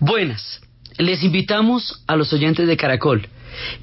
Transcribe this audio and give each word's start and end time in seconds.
Buenas, 0.00 0.60
les 0.98 1.24
invitamos 1.24 2.02
a 2.06 2.16
los 2.16 2.32
oyentes 2.32 2.66
de 2.66 2.76
Caracol 2.76 3.28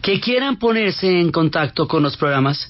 que 0.01 0.19
quieran 0.19 0.57
ponerse 0.57 1.19
en 1.19 1.31
contacto 1.31 1.87
con 1.87 2.01
los 2.03 2.17
programas, 2.17 2.69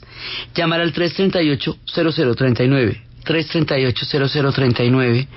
llamar 0.55 0.81
al 0.81 0.93
338-0039. 0.93 3.01
338-0039 3.25 5.27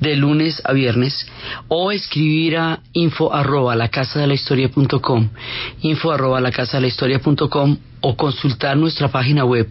de 0.00 0.16
lunes 0.16 0.62
a 0.64 0.72
viernes 0.72 1.26
o 1.68 1.92
escribir 1.92 2.56
a 2.56 2.80
info 2.94 3.34
arroba 3.34 3.76
la 3.76 3.88
casa 3.88 4.20
de 4.20 4.26
la 4.26 4.32
historia 4.32 4.70
punto 4.70 5.02
com, 5.02 5.28
info 5.82 6.10
arroba 6.10 6.40
la 6.40 6.50
casa 6.50 6.78
de 6.78 6.80
la 6.80 6.86
historia 6.86 7.18
punto 7.18 7.50
com, 7.50 7.76
o 8.00 8.16
consultar 8.16 8.78
nuestra 8.78 9.08
página 9.08 9.44
web 9.44 9.70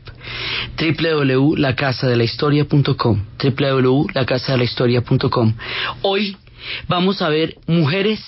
www.lacasadelahistoria.com 0.78 3.26
www.lacasadelahistoria.com 3.40 5.54
Hoy 6.04 6.38
vamos 6.88 7.22
a 7.22 7.30
ver 7.30 7.56
mujeres 7.68 8.22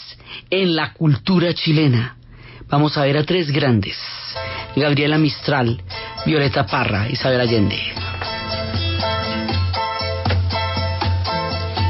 en 0.50 0.76
la 0.76 0.94
cultura 0.94 1.54
chilena. 1.54 2.18
Vamos 2.68 2.98
a 2.98 3.04
ver 3.04 3.18
a 3.18 3.24
tres 3.24 3.52
grandes, 3.52 3.98
Gabriela 4.76 5.18
Mistral, 5.18 5.82
Violeta 6.26 6.66
Parra, 6.66 7.10
Isabel 7.10 7.42
Allende. 7.42 7.80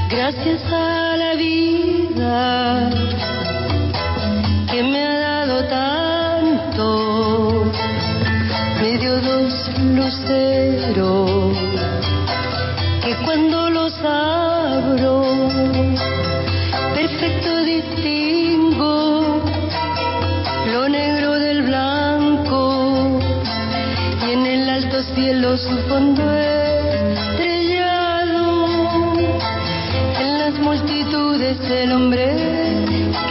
Gracias 0.10 0.62
a 0.72 1.16
la 1.18 1.36
vida 1.36 2.90
que 4.72 4.84
me 4.84 5.04
ha 5.04 5.20
dado 5.20 5.64
tanto, 5.66 6.86
me 8.82 8.98
dio 8.98 9.22
dos 9.22 9.54
luceros 9.80 11.58
que 13.04 13.16
cuando 13.24 13.70
los 13.70 13.94
cielo 25.26 25.58
su 25.58 25.76
fondo 25.90 26.22
estrellado 27.18 27.58
en 30.20 30.38
las 30.38 30.54
multitudes 30.60 31.58
el 31.68 31.92
hombre 31.94 32.28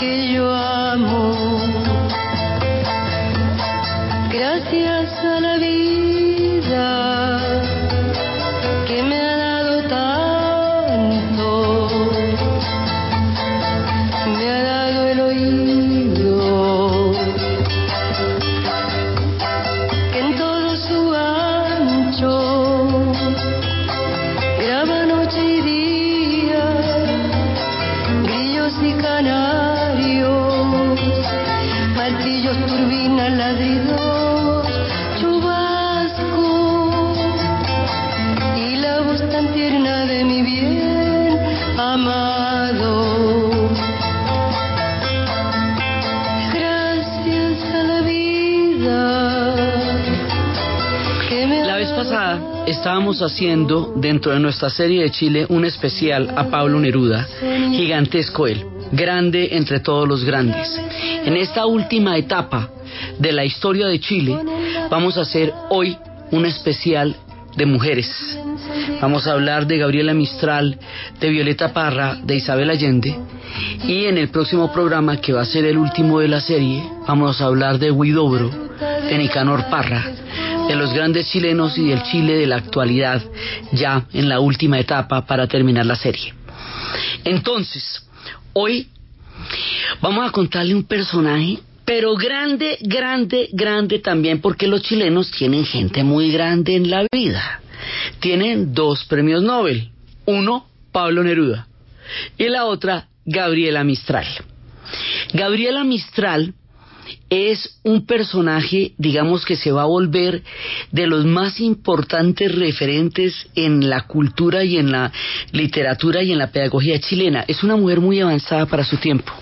que 0.00 0.32
yo 0.32 0.52
amo. 0.52 1.36
Gracias 4.32 5.24
a 5.24 5.40
la 5.40 5.56
vida 5.58 5.83
estábamos 52.84 53.22
haciendo 53.22 53.94
dentro 53.96 54.32
de 54.32 54.40
nuestra 54.40 54.68
serie 54.68 55.04
de 55.04 55.10
Chile 55.10 55.46
un 55.48 55.64
especial 55.64 56.34
a 56.36 56.50
Pablo 56.50 56.78
Neruda, 56.78 57.26
gigantesco 57.72 58.46
él, 58.46 58.62
grande 58.92 59.48
entre 59.52 59.80
todos 59.80 60.06
los 60.06 60.22
grandes. 60.22 60.78
En 61.24 61.34
esta 61.34 61.64
última 61.64 62.18
etapa 62.18 62.68
de 63.18 63.32
la 63.32 63.42
historia 63.42 63.86
de 63.86 63.98
Chile 64.00 64.38
vamos 64.90 65.16
a 65.16 65.22
hacer 65.22 65.50
hoy 65.70 65.96
un 66.30 66.44
especial 66.44 67.16
de 67.56 67.64
mujeres. 67.64 68.38
Vamos 69.00 69.26
a 69.26 69.32
hablar 69.32 69.66
de 69.66 69.78
Gabriela 69.78 70.12
Mistral, 70.12 70.78
de 71.18 71.30
Violeta 71.30 71.72
Parra, 71.72 72.18
de 72.22 72.36
Isabel 72.36 72.68
Allende 72.68 73.16
y 73.88 74.04
en 74.04 74.18
el 74.18 74.28
próximo 74.28 74.70
programa 74.70 75.16
que 75.22 75.32
va 75.32 75.40
a 75.40 75.46
ser 75.46 75.64
el 75.64 75.78
último 75.78 76.20
de 76.20 76.28
la 76.28 76.42
serie 76.42 76.84
vamos 77.08 77.40
a 77.40 77.46
hablar 77.46 77.78
de 77.78 77.90
Huidobro, 77.90 78.50
de 79.08 79.16
Nicanor 79.16 79.70
Parra, 79.70 80.04
de 80.68 80.74
los 80.74 80.92
grandes 80.92 81.30
chilenos 81.30 81.76
y 81.78 81.88
del 81.88 82.02
Chile 82.04 82.36
de 82.36 82.46
la 82.46 82.56
actualidad, 82.56 83.22
ya 83.72 84.06
en 84.12 84.28
la 84.28 84.40
última 84.40 84.78
etapa 84.78 85.26
para 85.26 85.46
terminar 85.46 85.86
la 85.86 85.96
serie. 85.96 86.34
Entonces, 87.24 88.06
hoy 88.52 88.88
vamos 90.00 90.28
a 90.28 90.32
contarle 90.32 90.74
un 90.74 90.84
personaje, 90.84 91.58
pero 91.84 92.14
grande, 92.14 92.78
grande, 92.80 93.48
grande 93.52 93.98
también, 93.98 94.40
porque 94.40 94.66
los 94.66 94.82
chilenos 94.82 95.30
tienen 95.30 95.64
gente 95.64 96.02
muy 96.02 96.30
grande 96.32 96.76
en 96.76 96.90
la 96.90 97.06
vida. 97.12 97.60
Tienen 98.20 98.72
dos 98.72 99.04
premios 99.04 99.42
Nobel, 99.42 99.90
uno 100.24 100.66
Pablo 100.92 101.22
Neruda 101.22 101.66
y 102.38 102.48
la 102.48 102.64
otra 102.64 103.08
Gabriela 103.26 103.84
Mistral. 103.84 104.26
Gabriela 105.32 105.84
Mistral 105.84 106.54
es 107.34 107.80
un 107.82 108.06
personaje, 108.06 108.92
digamos, 108.96 109.44
que 109.44 109.56
se 109.56 109.72
va 109.72 109.82
a 109.82 109.86
volver 109.86 110.42
de 110.92 111.08
los 111.08 111.24
más 111.24 111.58
importantes 111.58 112.54
referentes 112.54 113.48
en 113.56 113.90
la 113.90 114.02
cultura 114.02 114.62
y 114.62 114.76
en 114.76 114.92
la 114.92 115.10
literatura 115.50 116.22
y 116.22 116.30
en 116.30 116.38
la 116.38 116.52
pedagogía 116.52 117.00
chilena. 117.00 117.44
Es 117.48 117.64
una 117.64 117.74
mujer 117.74 118.00
muy 118.00 118.20
avanzada 118.20 118.66
para 118.66 118.84
su 118.84 118.98
tiempo. 118.98 119.32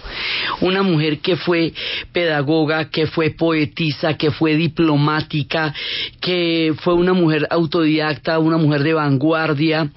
Una 0.63 0.83
mujer 0.83 1.19
que 1.19 1.37
fue 1.37 1.75
pedagoga, 2.13 2.89
que 2.89 3.07
fue 3.07 3.31
poetisa, 3.31 4.15
que 4.15 4.31
fue 4.31 4.57
diplomática, 4.57 5.75
que 6.21 6.75
fue 6.81 6.95
una 6.95 7.13
mujer 7.13 7.47
autodidacta, 7.51 8.39
una 8.39 8.57
mujer 8.57 8.85
de 8.85 8.95
vanguardia, 8.95 9.91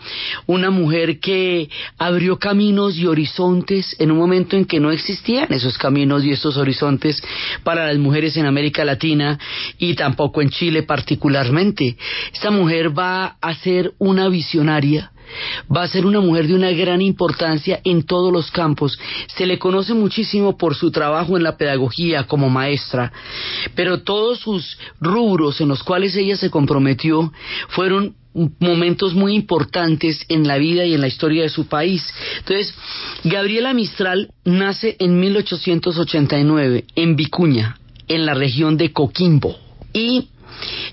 una 0.48 0.70
mujer 0.70 1.20
que 1.22 1.70
abrió 1.98 2.40
caminos 2.40 2.98
y 2.98 3.08
horizontes 3.08 3.96
en 4.00 4.12
un 4.12 4.18
momento 4.18 4.58
en 4.58 4.66
que 4.66 4.82
no 4.82 4.92
existían 4.92 5.54
esos 5.54 5.78
caminos 5.78 6.26
y 6.26 6.32
esos 6.32 6.58
horizontes 6.58 7.24
para 7.64 7.85
las 7.88 7.98
mujeres 7.98 8.38
en 8.38 8.46
América 8.46 8.86
Latina 8.86 9.40
y 9.78 9.96
tampoco 9.96 10.42
en 10.42 10.50
Chile 10.50 10.84
particularmente. 10.84 11.98
Esta 12.34 12.52
mujer 12.52 12.98
va 12.98 13.38
a 13.42 13.56
ser 13.56 13.94
una 13.98 14.30
visionaria, 14.30 15.12
va 15.76 15.84
a 15.84 15.88
ser 15.88 16.06
una 16.06 16.20
mujer 16.20 16.48
de 16.48 16.56
una 16.56 16.72
gran 16.72 17.02
importancia 17.02 17.80
en 17.84 18.04
todos 18.04 18.32
los 18.32 18.52
campos. 18.52 18.98
Se 19.36 19.46
le 19.46 19.60
conoce 19.60 19.94
muchísimo 19.94 20.58
por 20.58 20.76
su 20.76 20.92
trabajo 20.92 21.38
en 21.38 21.44
la 21.44 21.58
pedagogía 21.58 22.24
como 22.24 22.50
maestra, 22.50 23.12
pero 23.76 24.02
todos 24.02 24.40
sus 24.40 24.78
rubros 25.00 25.62
en 25.62 25.70
los 25.70 25.84
cuales 25.84 26.16
ella 26.16 26.38
se 26.38 26.50
comprometió 26.50 27.32
fueron 27.70 28.16
momentos 28.60 29.14
muy 29.14 29.34
importantes 29.34 30.26
en 30.28 30.48
la 30.48 30.58
vida 30.58 30.86
y 30.86 30.94
en 30.94 31.02
la 31.02 31.08
historia 31.08 31.44
de 31.44 31.50
su 31.50 31.68
país. 31.68 32.06
Entonces, 32.40 32.74
Gabriela 33.24 33.74
Mistral 33.74 34.30
nace 34.44 34.98
en 35.00 35.20
1889 35.20 36.86
en 36.96 37.16
Vicuña, 37.16 37.80
en 38.08 38.26
la 38.26 38.34
región 38.34 38.78
de 38.78 38.92
Coquimbo, 38.92 39.58
y 39.94 40.28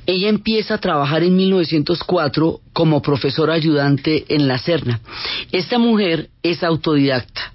ella 0.06 0.28
empieza 0.28 0.74
a 0.74 0.78
trabajar 0.78 1.22
en 1.22 1.36
1904 1.36 2.60
como 2.72 3.02
profesora 3.02 3.54
ayudante 3.54 4.24
en 4.28 4.48
la 4.48 4.58
Serna. 4.58 5.00
Esta 5.50 5.78
mujer 5.78 6.30
es 6.42 6.62
autodidacta. 6.62 7.51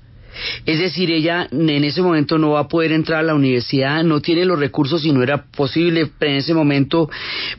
Es 0.66 0.80
decir, 0.80 1.12
ella 1.12 1.48
en 1.52 1.84
ese 1.84 2.02
momento 2.02 2.38
no 2.38 2.52
va 2.52 2.62
a 2.62 2.68
poder 2.68 2.92
entrar 2.92 3.20
a 3.20 3.24
la 3.24 3.36
universidad, 3.36 4.04
no 4.04 4.22
tiene 4.22 4.46
los 4.46 4.60
recursos 4.60 5.06
y 5.06 5.12
no 5.12 5.24
era 5.24 5.46
posible 5.46 6.12
en 6.20 6.36
ese 6.36 6.54
momento 6.54 7.10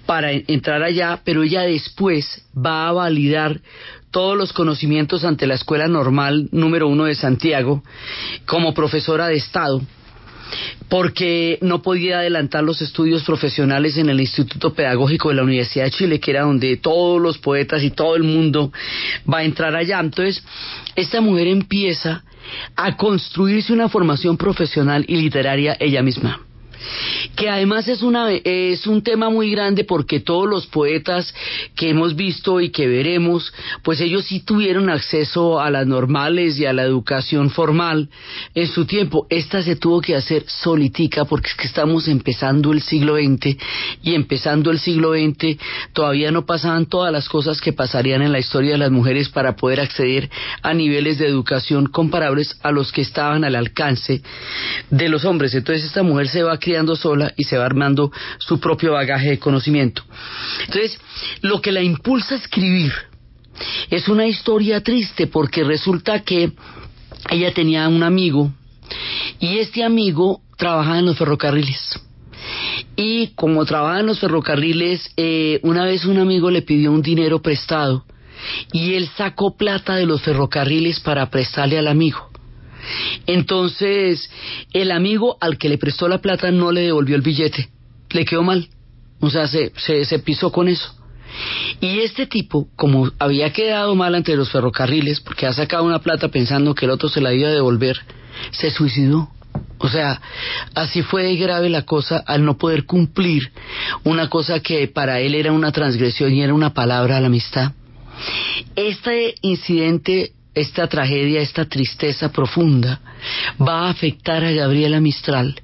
para 0.06 0.32
entrar 0.32 0.82
allá, 0.82 1.20
pero 1.24 1.42
ella 1.42 1.62
después 1.62 2.44
va 2.54 2.88
a 2.88 2.92
validar 2.92 3.60
todos 4.10 4.36
los 4.36 4.52
conocimientos 4.52 5.24
ante 5.24 5.46
la 5.46 5.54
Escuela 5.54 5.86
Normal 5.86 6.48
número 6.50 6.88
uno 6.88 7.04
de 7.04 7.14
Santiago 7.14 7.82
como 8.46 8.74
profesora 8.74 9.28
de 9.28 9.36
Estado 9.36 9.82
porque 10.88 11.58
no 11.60 11.82
podía 11.82 12.20
adelantar 12.20 12.64
los 12.64 12.80
estudios 12.80 13.22
profesionales 13.24 13.96
en 13.98 14.08
el 14.08 14.20
Instituto 14.20 14.72
Pedagógico 14.72 15.28
de 15.28 15.34
la 15.34 15.42
Universidad 15.42 15.84
de 15.84 15.90
Chile, 15.90 16.20
que 16.20 16.30
era 16.30 16.42
donde 16.42 16.76
todos 16.78 17.20
los 17.20 17.38
poetas 17.38 17.82
y 17.82 17.90
todo 17.90 18.16
el 18.16 18.22
mundo 18.22 18.72
va 19.30 19.38
a 19.38 19.44
entrar 19.44 19.76
allá. 19.76 20.00
Entonces, 20.00 20.42
esta 20.96 21.20
mujer 21.20 21.48
empieza 21.48 22.24
a 22.76 22.96
construirse 22.96 23.72
una 23.72 23.88
formación 23.88 24.36
profesional 24.36 25.04
y 25.08 25.16
literaria 25.16 25.76
ella 25.78 26.02
misma. 26.02 26.47
Que 27.36 27.48
además 27.48 27.88
es, 27.88 28.02
una, 28.02 28.30
es 28.32 28.86
un 28.86 29.02
tema 29.02 29.30
muy 29.30 29.50
grande 29.50 29.84
porque 29.84 30.20
todos 30.20 30.48
los 30.48 30.66
poetas 30.66 31.34
que 31.74 31.90
hemos 31.90 32.16
visto 32.16 32.60
y 32.60 32.70
que 32.70 32.86
veremos, 32.86 33.52
pues 33.82 34.00
ellos 34.00 34.24
sí 34.24 34.40
tuvieron 34.40 34.90
acceso 34.90 35.60
a 35.60 35.70
las 35.70 35.86
normales 35.86 36.58
y 36.58 36.66
a 36.66 36.72
la 36.72 36.82
educación 36.82 37.50
formal 37.50 38.08
en 38.54 38.66
su 38.66 38.84
tiempo. 38.84 39.26
Esta 39.30 39.62
se 39.62 39.76
tuvo 39.76 40.00
que 40.00 40.16
hacer 40.16 40.44
solitica 40.46 41.24
porque 41.24 41.48
es 41.48 41.54
que 41.54 41.66
estamos 41.66 42.08
empezando 42.08 42.72
el 42.72 42.82
siglo 42.82 43.16
XX 43.16 43.56
y 44.02 44.14
empezando 44.14 44.70
el 44.70 44.78
siglo 44.78 45.12
XX 45.12 45.58
todavía 45.92 46.30
no 46.30 46.46
pasaban 46.46 46.86
todas 46.86 47.12
las 47.12 47.28
cosas 47.28 47.60
que 47.60 47.72
pasarían 47.72 48.22
en 48.22 48.32
la 48.32 48.38
historia 48.38 48.72
de 48.72 48.78
las 48.78 48.90
mujeres 48.90 49.28
para 49.28 49.56
poder 49.56 49.80
acceder 49.80 50.30
a 50.62 50.74
niveles 50.74 51.18
de 51.18 51.26
educación 51.26 51.86
comparables 51.86 52.58
a 52.62 52.70
los 52.70 52.92
que 52.92 53.02
estaban 53.02 53.44
al 53.44 53.56
alcance 53.56 54.22
de 54.90 55.08
los 55.08 55.24
hombres. 55.24 55.54
Entonces 55.54 55.84
esta 55.84 56.02
mujer 56.02 56.28
se 56.28 56.42
va 56.42 56.58
criando 56.68 56.96
sola 56.96 57.32
y 57.34 57.44
se 57.44 57.56
va 57.56 57.64
armando 57.64 58.12
su 58.38 58.60
propio 58.60 58.92
bagaje 58.92 59.30
de 59.30 59.38
conocimiento. 59.38 60.02
Entonces, 60.66 61.00
lo 61.40 61.62
que 61.62 61.72
la 61.72 61.80
impulsa 61.80 62.34
a 62.34 62.38
escribir 62.38 62.92
es 63.88 64.06
una 64.06 64.26
historia 64.26 64.82
triste 64.82 65.28
porque 65.28 65.64
resulta 65.64 66.20
que 66.20 66.52
ella 67.30 67.54
tenía 67.54 67.88
un 67.88 68.02
amigo 68.02 68.52
y 69.40 69.58
este 69.60 69.82
amigo 69.82 70.42
trabajaba 70.58 70.98
en 70.98 71.06
los 71.06 71.16
ferrocarriles. 71.16 72.00
Y 72.96 73.28
como 73.28 73.64
trabajaba 73.64 74.00
en 74.00 74.06
los 74.06 74.20
ferrocarriles, 74.20 75.10
eh, 75.16 75.60
una 75.62 75.86
vez 75.86 76.04
un 76.04 76.18
amigo 76.18 76.50
le 76.50 76.60
pidió 76.60 76.92
un 76.92 77.00
dinero 77.00 77.40
prestado 77.40 78.04
y 78.72 78.92
él 78.92 79.08
sacó 79.16 79.56
plata 79.56 79.96
de 79.96 80.04
los 80.04 80.20
ferrocarriles 80.20 81.00
para 81.00 81.30
prestarle 81.30 81.78
al 81.78 81.88
amigo. 81.88 82.27
Entonces, 83.26 84.30
el 84.72 84.90
amigo 84.90 85.36
al 85.40 85.58
que 85.58 85.68
le 85.68 85.78
prestó 85.78 86.08
la 86.08 86.18
plata 86.18 86.50
no 86.50 86.72
le 86.72 86.82
devolvió 86.82 87.16
el 87.16 87.22
billete, 87.22 87.68
le 88.10 88.24
quedó 88.24 88.42
mal, 88.42 88.68
o 89.20 89.30
sea, 89.30 89.46
se, 89.48 89.72
se, 89.76 90.18
pisó 90.20 90.52
con 90.52 90.68
eso. 90.68 90.94
Y 91.80 92.00
este 92.00 92.26
tipo, 92.26 92.68
como 92.76 93.10
había 93.18 93.52
quedado 93.52 93.94
mal 93.94 94.14
ante 94.14 94.36
los 94.36 94.50
ferrocarriles, 94.50 95.20
porque 95.20 95.46
ha 95.46 95.52
sacado 95.52 95.84
una 95.84 96.00
plata 96.00 96.28
pensando 96.28 96.74
que 96.74 96.86
el 96.86 96.90
otro 96.90 97.08
se 97.08 97.20
la 97.20 97.32
iba 97.34 97.48
a 97.48 97.52
devolver, 97.52 97.98
se 98.50 98.70
suicidó. 98.70 99.28
O 99.78 99.88
sea, 99.88 100.20
así 100.74 101.02
fue 101.02 101.34
grave 101.36 101.68
la 101.68 101.82
cosa 101.82 102.18
al 102.26 102.44
no 102.44 102.58
poder 102.58 102.84
cumplir 102.84 103.52
una 104.04 104.28
cosa 104.28 104.60
que 104.60 104.88
para 104.88 105.20
él 105.20 105.34
era 105.34 105.52
una 105.52 105.72
transgresión 105.72 106.32
y 106.32 106.42
era 106.42 106.54
una 106.54 106.74
palabra 106.74 107.16
a 107.16 107.20
la 107.20 107.28
amistad. 107.28 107.72
Este 108.74 109.34
incidente, 109.42 110.32
esta 110.58 110.86
tragedia, 110.86 111.40
esta 111.40 111.64
tristeza 111.64 112.30
profunda 112.30 113.00
va 113.60 113.86
a 113.86 113.90
afectar 113.90 114.44
a 114.44 114.52
Gabriela 114.52 115.00
Mistral 115.00 115.60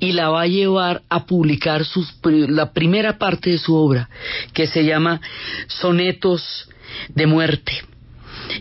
y 0.00 0.12
la 0.12 0.28
va 0.28 0.42
a 0.42 0.46
llevar 0.46 1.02
a 1.08 1.24
publicar 1.26 1.82
la 2.22 2.72
primera 2.72 3.18
parte 3.18 3.50
de 3.50 3.58
su 3.58 3.76
obra, 3.76 4.08
que 4.52 4.66
se 4.66 4.84
llama 4.84 5.20
Sonetos 5.68 6.68
de 7.08 7.26
Muerte. 7.26 7.72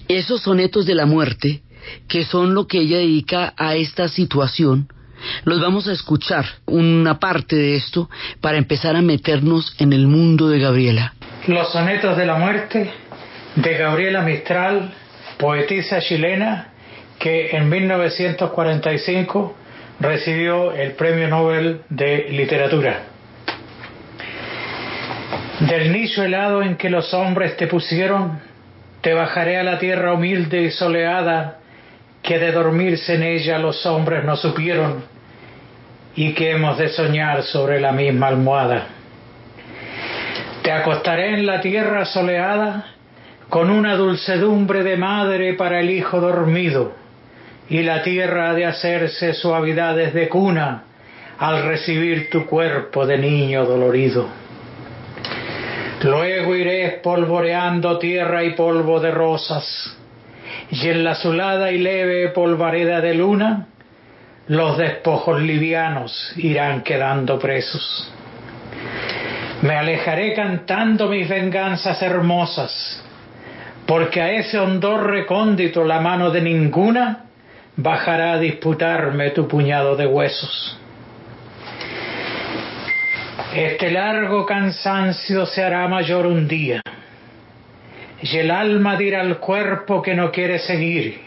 Esos 0.08 0.42
sonetos 0.42 0.86
de 0.86 0.96
la 0.96 1.06
muerte, 1.06 1.62
que 2.08 2.24
son 2.24 2.54
lo 2.54 2.68
que 2.68 2.80
ella 2.80 2.98
dedica 2.98 3.54
a 3.58 3.76
esta 3.76 4.08
situación, 4.08 4.88
los 5.44 5.62
vamos 5.62 5.88
a 5.88 5.94
escuchar 5.94 6.46
una 6.66 7.20
parte 7.20 7.56
de 7.56 7.76
esto 7.76 8.10
para 8.40 8.58
empezar 8.58 8.96
a 8.96 9.02
meternos 9.02 9.76
en 9.80 9.94
el 9.94 10.08
mundo 10.08 10.50
de 10.50 10.60
Gabriela. 10.60 11.14
Los 11.48 11.72
sonetos 11.72 12.18
de 12.18 12.26
la 12.26 12.36
muerte 12.36 12.92
de 13.56 13.78
Gabriela 13.78 14.22
Mistral, 14.22 14.94
poetisa 15.42 16.00
chilena 16.02 16.68
que 17.18 17.50
en 17.58 17.68
1945 17.68 19.56
recibió 20.00 20.72
el 20.74 20.92
Premio 20.92 21.28
Nobel 21.30 21.82
de 21.90 22.28
Literatura. 22.30 23.00
Del 25.62 25.92
nicho 25.92 26.24
helado 26.24 26.62
en 26.62 26.76
que 26.76 26.92
los 26.92 27.12
hombres 27.16 27.58
te 27.58 27.66
pusieron, 27.66 28.40
te 29.02 29.16
bajaré 29.16 29.58
a 29.58 29.64
la 29.64 29.80
tierra 29.80 30.14
humilde 30.14 30.62
y 30.62 30.70
soleada, 30.70 31.58
que 32.22 32.38
de 32.38 32.52
dormirse 32.52 33.16
en 33.16 33.24
ella 33.24 33.58
los 33.58 33.84
hombres 33.88 34.24
no 34.24 34.36
supieron, 34.36 35.04
y 36.16 36.34
que 36.34 36.52
hemos 36.52 36.78
de 36.78 36.90
soñar 36.90 37.42
sobre 37.42 37.80
la 37.80 37.92
misma 37.92 38.28
almohada. 38.28 38.90
Te 40.62 40.72
acostaré 40.72 41.34
en 41.34 41.48
la 41.48 41.62
tierra 41.62 42.06
soleada, 42.06 42.91
con 43.52 43.70
una 43.70 43.98
dulcedumbre 43.98 44.82
de 44.82 44.96
madre 44.96 45.56
para 45.56 45.82
el 45.82 45.90
hijo 45.90 46.22
dormido, 46.22 46.94
y 47.68 47.84
la 47.84 48.02
tierra 48.02 48.54
de 48.54 48.66
hacerse 48.66 49.34
suavidades 49.34 50.14
de 50.14 50.30
cuna 50.30 50.84
al 51.38 51.64
recibir 51.64 52.30
tu 52.30 52.46
cuerpo 52.46 53.06
de 53.06 53.18
niño 53.18 53.66
dolorido. 53.66 54.30
Luego 56.04 56.56
iré 56.56 56.86
espolvoreando 56.86 58.00
tierra 58.00 58.42
y 58.46 58.52
polvo 58.52 59.02
de 59.02 59.12
rosas, 59.12 59.98
y 60.70 60.88
en 60.88 61.04
la 61.04 61.12
azulada 61.12 61.74
y 61.74 61.80
leve 61.80 62.30
polvareda 62.30 63.02
de 63.02 63.16
luna, 63.16 63.68
los 64.48 64.78
despojos 64.78 65.42
livianos 65.42 66.32
irán 66.38 66.84
quedando 66.84 67.38
presos. 67.38 68.14
Me 69.62 69.76
alejaré 69.76 70.34
cantando 70.36 71.10
mis 71.10 71.28
venganzas 71.28 72.02
hermosas, 72.02 73.04
porque 73.92 74.22
a 74.22 74.32
ese 74.32 74.58
hondor 74.58 75.10
recóndito 75.10 75.84
la 75.84 76.00
mano 76.00 76.32
de 76.32 76.40
ninguna 76.40 77.26
bajará 77.76 78.32
a 78.32 78.40
disputarme 78.40 79.32
tu 79.32 79.50
puñado 79.50 79.98
de 79.98 80.08
huesos. 80.08 80.80
Este 83.54 83.92
largo 83.92 84.46
cansancio 84.46 85.46
se 85.46 85.62
hará 85.62 85.90
mayor 85.90 86.26
un 86.26 86.48
día, 86.48 86.82
y 88.22 88.38
el 88.38 88.50
alma 88.50 88.96
dirá 88.96 89.20
al 89.20 89.40
cuerpo 89.40 90.02
que 90.02 90.16
no 90.16 90.32
quiere 90.32 90.60
seguir, 90.60 91.20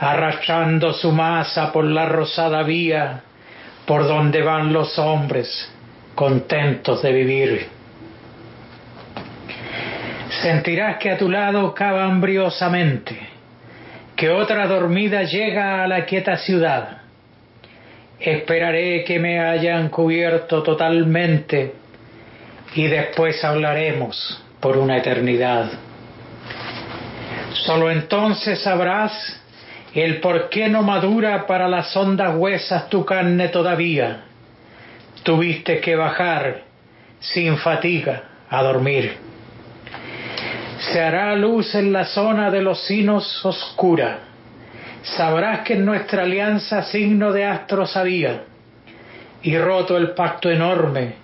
arrastrando 0.00 0.94
su 0.94 1.12
masa 1.12 1.74
por 1.74 1.84
la 1.84 2.06
rosada 2.06 2.62
vía 2.62 3.20
por 3.84 4.08
donde 4.08 4.40
van 4.40 4.72
los 4.72 4.98
hombres 4.98 5.70
contentos 6.14 7.02
de 7.02 7.12
vivir. 7.12 7.75
Sentirás 10.46 10.98
que 10.98 11.10
a 11.10 11.18
tu 11.18 11.28
lado 11.28 11.74
cava 11.74 12.04
hambriosamente, 12.04 13.18
que 14.14 14.30
otra 14.30 14.68
dormida 14.68 15.24
llega 15.24 15.82
a 15.82 15.88
la 15.88 16.04
quieta 16.04 16.36
ciudad. 16.36 16.98
Esperaré 18.20 19.02
que 19.02 19.18
me 19.18 19.40
hayan 19.40 19.88
cubierto 19.88 20.62
totalmente 20.62 21.74
y 22.76 22.86
después 22.86 23.42
hablaremos 23.44 24.40
por 24.60 24.76
una 24.76 24.98
eternidad. 24.98 25.68
Solo 27.64 27.90
entonces 27.90 28.62
sabrás 28.62 29.42
el 29.94 30.20
por 30.20 30.48
qué 30.48 30.68
no 30.68 30.84
madura 30.84 31.48
para 31.48 31.66
las 31.66 31.96
hondas 31.96 32.36
huesas 32.36 32.88
tu 32.88 33.04
carne 33.04 33.48
todavía. 33.48 34.20
Tuviste 35.24 35.80
que 35.80 35.96
bajar 35.96 36.62
sin 37.18 37.56
fatiga 37.56 38.22
a 38.48 38.62
dormir 38.62 39.26
se 40.92 41.00
hará 41.00 41.34
luz 41.34 41.74
en 41.74 41.92
la 41.92 42.04
zona 42.04 42.50
de 42.50 42.62
los 42.62 42.86
sinos 42.86 43.44
oscura. 43.44 44.18
Sabrás 45.02 45.60
que 45.60 45.74
en 45.74 45.84
nuestra 45.84 46.22
alianza 46.22 46.82
signo 46.84 47.32
de 47.32 47.44
astros 47.44 47.96
había, 47.96 48.44
y 49.42 49.56
roto 49.58 49.96
el 49.96 50.10
pacto 50.10 50.50
enorme, 50.50 51.14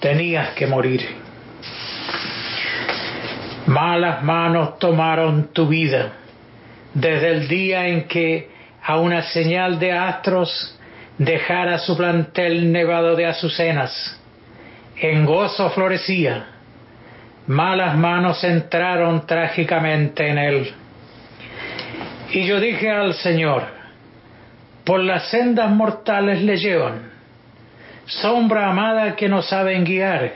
tenías 0.00 0.50
que 0.50 0.66
morir. 0.66 1.06
Malas 3.66 4.22
manos 4.22 4.78
tomaron 4.78 5.52
tu 5.52 5.68
vida, 5.68 6.12
desde 6.94 7.30
el 7.30 7.48
día 7.48 7.88
en 7.88 8.08
que 8.08 8.50
a 8.82 8.98
una 8.98 9.22
señal 9.22 9.78
de 9.78 9.92
astros 9.92 10.78
dejara 11.18 11.78
su 11.78 11.96
plantel 11.96 12.72
nevado 12.72 13.14
de 13.16 13.26
azucenas. 13.26 14.18
En 15.00 15.24
gozo 15.24 15.70
florecía 15.70 16.57
malas 17.48 17.96
manos 17.96 18.44
entraron 18.44 19.26
trágicamente 19.26 20.28
en 20.28 20.38
él. 20.38 20.72
Y 22.30 22.46
yo 22.46 22.60
dije 22.60 22.90
al 22.90 23.14
Señor, 23.14 23.62
por 24.84 25.00
las 25.00 25.30
sendas 25.30 25.70
mortales 25.70 26.42
le 26.42 26.58
llevan, 26.58 27.10
sombra 28.04 28.68
amada 28.68 29.16
que 29.16 29.28
no 29.28 29.40
saben 29.40 29.84
guiar. 29.84 30.32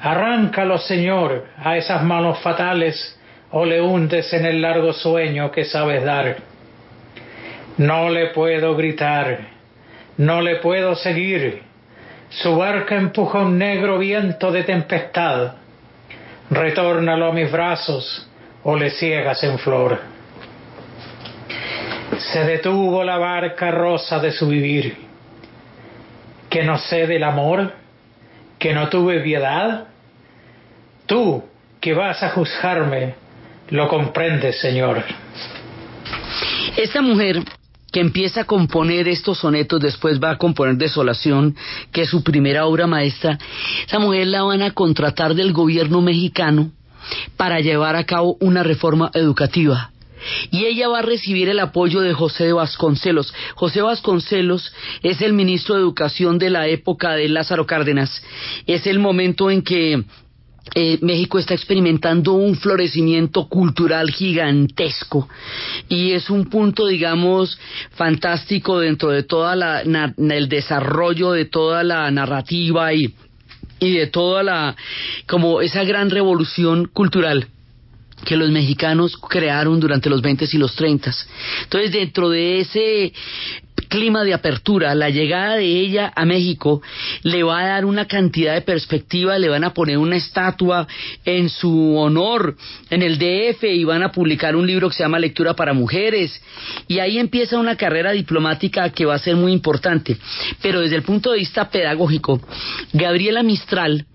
Arráncalo, 0.00 0.78
Señor, 0.78 1.46
a 1.56 1.76
esas 1.78 2.02
manos 2.02 2.40
fatales 2.40 3.18
o 3.50 3.64
le 3.64 3.80
hundes 3.80 4.32
en 4.34 4.44
el 4.44 4.60
largo 4.60 4.92
sueño 4.92 5.50
que 5.50 5.64
sabes 5.64 6.04
dar. 6.04 6.36
No 7.78 8.10
le 8.10 8.28
puedo 8.28 8.76
gritar, 8.76 9.38
no 10.18 10.42
le 10.42 10.56
puedo 10.56 10.94
seguir. 10.94 11.62
Su 12.28 12.56
barca 12.56 12.96
empuja 12.96 13.38
un 13.38 13.56
negro 13.56 13.98
viento 13.98 14.52
de 14.52 14.64
tempestad 14.64 15.61
retórnalo 16.52 17.26
a 17.26 17.32
mis 17.32 17.50
brazos 17.50 18.28
o 18.62 18.76
le 18.76 18.90
ciegas 18.90 19.42
en 19.42 19.58
flor. 19.58 19.98
Se 22.18 22.44
detuvo 22.44 23.02
la 23.02 23.18
barca 23.18 23.70
rosa 23.70 24.18
de 24.18 24.32
su 24.32 24.48
vivir. 24.48 25.12
que 26.50 26.64
no 26.64 26.76
sé 26.76 27.06
del 27.06 27.24
amor, 27.24 27.72
que 28.58 28.74
no 28.74 28.90
tuve 28.90 29.20
piedad? 29.20 29.84
Tú, 31.06 31.42
que 31.80 31.94
vas 31.94 32.22
a 32.22 32.28
juzgarme, 32.28 33.14
lo 33.70 33.88
comprendes, 33.88 34.60
Señor. 34.60 35.02
Esta 36.76 37.00
mujer 37.00 37.36
que 37.92 38.00
empieza 38.00 38.40
a 38.40 38.44
componer 38.44 39.06
estos 39.06 39.38
sonetos, 39.38 39.80
después 39.80 40.18
va 40.18 40.30
a 40.30 40.38
componer 40.38 40.76
Desolación, 40.76 41.54
que 41.92 42.02
es 42.02 42.08
su 42.08 42.24
primera 42.24 42.66
obra 42.66 42.86
maestra, 42.86 43.38
esa 43.86 43.98
mujer 43.98 44.26
la 44.28 44.42
van 44.42 44.62
a 44.62 44.72
contratar 44.72 45.34
del 45.34 45.52
gobierno 45.52 46.00
mexicano 46.00 46.72
para 47.36 47.60
llevar 47.60 47.94
a 47.96 48.04
cabo 48.04 48.36
una 48.40 48.62
reforma 48.62 49.10
educativa. 49.14 49.90
Y 50.50 50.64
ella 50.66 50.88
va 50.88 51.00
a 51.00 51.02
recibir 51.02 51.48
el 51.48 51.58
apoyo 51.58 52.00
de 52.00 52.12
José 52.14 52.44
de 52.44 52.52
Vasconcelos. 52.52 53.34
José 53.54 53.82
Vasconcelos 53.82 54.72
es 55.02 55.20
el 55.20 55.32
ministro 55.32 55.74
de 55.74 55.80
Educación 55.80 56.38
de 56.38 56.50
la 56.50 56.68
época 56.68 57.12
de 57.12 57.28
Lázaro 57.28 57.66
Cárdenas. 57.66 58.22
Es 58.66 58.86
el 58.86 59.00
momento 59.00 59.50
en 59.50 59.62
que 59.62 60.04
eh, 60.74 60.98
México 61.02 61.38
está 61.38 61.54
experimentando 61.54 62.32
un 62.32 62.56
florecimiento 62.56 63.48
cultural 63.48 64.10
gigantesco 64.10 65.28
y 65.88 66.12
es 66.12 66.30
un 66.30 66.46
punto, 66.46 66.86
digamos, 66.86 67.58
fantástico 67.90 68.78
dentro 68.78 69.10
de 69.10 69.24
toda 69.24 69.56
la 69.56 69.82
el 69.82 70.48
desarrollo 70.48 71.32
de 71.32 71.46
toda 71.46 71.82
la 71.82 72.10
narrativa 72.10 72.94
y, 72.94 73.12
y 73.80 73.92
de 73.92 74.06
toda 74.06 74.42
la 74.44 74.76
como 75.26 75.60
esa 75.60 75.84
gran 75.84 76.10
revolución 76.10 76.86
cultural 76.86 77.48
que 78.24 78.36
los 78.36 78.50
mexicanos 78.50 79.16
crearon 79.16 79.80
durante 79.80 80.08
los 80.08 80.22
20 80.22 80.46
y 80.52 80.58
los 80.58 80.76
30. 80.76 81.12
Entonces, 81.64 81.92
dentro 81.92 82.30
de 82.30 82.60
ese 82.60 83.12
clima 83.92 84.24
de 84.24 84.32
apertura, 84.32 84.94
la 84.94 85.10
llegada 85.10 85.56
de 85.56 85.66
ella 85.66 86.10
a 86.16 86.24
México 86.24 86.80
le 87.24 87.42
va 87.42 87.60
a 87.60 87.66
dar 87.66 87.84
una 87.84 88.06
cantidad 88.06 88.54
de 88.54 88.62
perspectiva, 88.62 89.38
le 89.38 89.50
van 89.50 89.64
a 89.64 89.74
poner 89.74 89.98
una 89.98 90.16
estatua 90.16 90.88
en 91.26 91.50
su 91.50 91.94
honor 91.98 92.56
en 92.88 93.02
el 93.02 93.18
DF 93.18 93.64
y 93.64 93.84
van 93.84 94.02
a 94.02 94.10
publicar 94.10 94.56
un 94.56 94.66
libro 94.66 94.88
que 94.88 94.94
se 94.94 95.02
llama 95.02 95.18
Lectura 95.18 95.52
para 95.52 95.74
Mujeres 95.74 96.42
y 96.88 97.00
ahí 97.00 97.18
empieza 97.18 97.58
una 97.58 97.76
carrera 97.76 98.12
diplomática 98.12 98.88
que 98.88 99.04
va 99.04 99.16
a 99.16 99.18
ser 99.18 99.36
muy 99.36 99.52
importante. 99.52 100.16
Pero 100.62 100.80
desde 100.80 100.96
el 100.96 101.02
punto 101.02 101.32
de 101.32 101.40
vista 101.40 101.68
pedagógico, 101.68 102.40
Gabriela 102.94 103.42
Mistral 103.42 104.06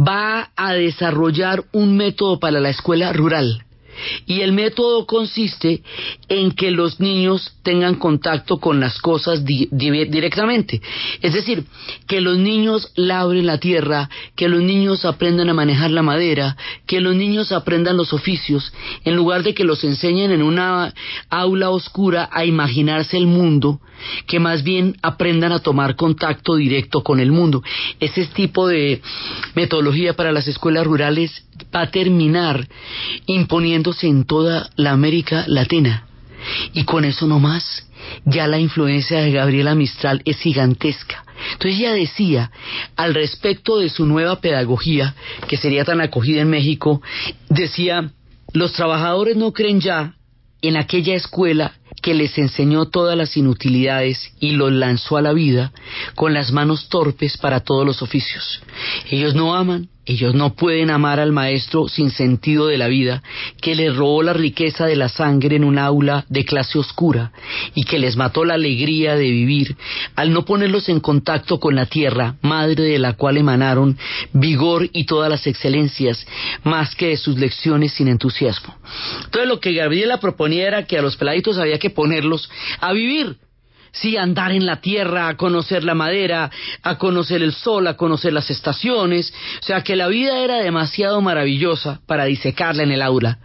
va 0.00 0.48
a 0.56 0.72
desarrollar 0.72 1.62
un 1.72 1.94
método 1.94 2.40
para 2.40 2.58
la 2.58 2.70
escuela 2.70 3.12
rural 3.12 3.64
y 4.26 4.40
el 4.40 4.52
método 4.52 5.06
consiste 5.06 5.82
en 6.28 6.52
que 6.52 6.70
los 6.70 7.00
niños 7.00 7.56
tengan 7.62 7.96
contacto 7.96 8.58
con 8.58 8.80
las 8.80 8.98
cosas 9.00 9.44
directamente. 9.44 10.80
Es 11.20 11.32
decir, 11.32 11.64
que 12.06 12.20
los 12.20 12.38
niños 12.38 12.92
labren 12.94 13.46
la 13.46 13.58
tierra, 13.58 14.08
que 14.36 14.48
los 14.48 14.62
niños 14.62 15.04
aprendan 15.04 15.48
a 15.48 15.54
manejar 15.54 15.90
la 15.90 16.02
madera, 16.02 16.56
que 16.86 17.00
los 17.00 17.14
niños 17.14 17.52
aprendan 17.52 17.96
los 17.96 18.12
oficios, 18.12 18.72
en 19.04 19.16
lugar 19.16 19.42
de 19.42 19.54
que 19.54 19.64
los 19.64 19.82
enseñen 19.84 20.30
en 20.30 20.42
una 20.42 20.94
aula 21.30 21.70
oscura 21.70 22.28
a 22.32 22.44
imaginarse 22.44 23.16
el 23.16 23.26
mundo, 23.26 23.80
que 24.26 24.40
más 24.40 24.62
bien 24.62 24.96
aprendan 25.02 25.52
a 25.52 25.60
tomar 25.60 25.96
contacto 25.96 26.56
directo 26.56 27.02
con 27.02 27.20
el 27.20 27.32
mundo. 27.32 27.62
Ese 28.00 28.26
tipo 28.26 28.68
de 28.68 29.00
metodología 29.54 30.14
para 30.14 30.32
las 30.32 30.48
escuelas 30.48 30.86
rurales 30.86 31.44
va 31.74 31.82
a 31.82 31.90
terminar 31.90 32.68
en 34.02 34.24
toda 34.24 34.70
la 34.76 34.92
América 34.92 35.44
Latina. 35.46 36.06
Y 36.72 36.84
con 36.84 37.04
eso 37.04 37.26
no 37.26 37.38
más, 37.38 37.86
ya 38.24 38.46
la 38.46 38.58
influencia 38.58 39.20
de 39.20 39.32
Gabriela 39.32 39.74
Mistral 39.74 40.22
es 40.24 40.38
gigantesca. 40.38 41.24
Entonces 41.52 41.80
ella 41.80 41.92
decía, 41.92 42.50
al 42.96 43.14
respecto 43.14 43.78
de 43.78 43.88
su 43.88 44.06
nueva 44.06 44.40
pedagogía, 44.40 45.14
que 45.48 45.56
sería 45.56 45.84
tan 45.84 46.00
acogida 46.00 46.42
en 46.42 46.50
México, 46.50 47.02
decía, 47.48 48.10
los 48.52 48.72
trabajadores 48.72 49.36
no 49.36 49.52
creen 49.52 49.80
ya 49.80 50.14
en 50.62 50.76
aquella 50.76 51.14
escuela 51.14 51.74
que 52.00 52.14
les 52.14 52.36
enseñó 52.38 52.86
todas 52.86 53.16
las 53.16 53.36
inutilidades 53.36 54.32
y 54.38 54.52
los 54.52 54.72
lanzó 54.72 55.16
a 55.16 55.22
la 55.22 55.32
vida 55.32 55.72
con 56.14 56.34
las 56.34 56.52
manos 56.52 56.88
torpes 56.88 57.36
para 57.38 57.60
todos 57.60 57.86
los 57.86 58.02
oficios. 58.02 58.62
Ellos 59.10 59.34
no 59.34 59.54
aman, 59.54 59.88
ellos 60.06 60.34
no 60.34 60.54
pueden 60.54 60.90
amar 60.90 61.18
al 61.18 61.32
maestro 61.32 61.88
sin 61.88 62.10
sentido 62.10 62.66
de 62.66 62.76
la 62.76 62.88
vida, 62.88 63.22
que 63.60 63.74
les 63.74 63.94
robó 63.94 64.22
la 64.22 64.34
riqueza 64.34 64.86
de 64.86 64.96
la 64.96 65.08
sangre 65.08 65.56
en 65.56 65.64
un 65.64 65.78
aula 65.78 66.26
de 66.28 66.44
clase 66.44 66.78
oscura 66.78 67.32
y 67.74 67.84
que 67.84 67.98
les 67.98 68.16
mató 68.16 68.44
la 68.44 68.54
alegría 68.54 69.16
de 69.16 69.30
vivir 69.30 69.76
al 70.14 70.32
no 70.32 70.44
ponerlos 70.44 70.88
en 70.88 71.00
contacto 71.00 71.58
con 71.58 71.74
la 71.74 71.86
tierra, 71.86 72.36
madre 72.42 72.84
de 72.84 72.98
la 72.98 73.14
cual 73.14 73.38
emanaron 73.38 73.96
vigor 74.32 74.88
y 74.92 75.04
todas 75.04 75.30
las 75.30 75.46
excelencias, 75.46 76.26
más 76.64 76.94
que 76.94 77.08
de 77.08 77.16
sus 77.16 77.38
lecciones 77.38 77.92
sin 77.92 78.08
entusiasmo. 78.08 78.76
Entonces 79.24 79.48
lo 79.48 79.60
que 79.60 79.72
Gabriela 79.72 80.20
proponía 80.20 80.66
era 80.66 80.86
que 80.86 80.98
a 80.98 81.02
los 81.02 81.16
peladitos 81.16 81.58
había 81.58 81.78
que 81.78 81.90
ponerlos 81.90 82.50
a 82.80 82.92
vivir, 82.92 83.36
sí, 83.94 84.16
andar 84.16 84.52
en 84.52 84.66
la 84.66 84.80
tierra, 84.80 85.28
a 85.28 85.36
conocer 85.36 85.84
la 85.84 85.94
madera, 85.94 86.50
a 86.82 86.98
conocer 86.98 87.42
el 87.42 87.54
sol, 87.54 87.86
a 87.86 87.96
conocer 87.96 88.32
las 88.32 88.50
estaciones, 88.50 89.32
o 89.60 89.64
sea 89.64 89.82
que 89.82 89.96
la 89.96 90.08
vida 90.08 90.38
era 90.38 90.58
demasiado 90.58 91.20
maravillosa 91.20 92.00
para 92.06 92.24
disecarla 92.26 92.82
en 92.82 92.92
el 92.92 93.02
aula. 93.02 93.38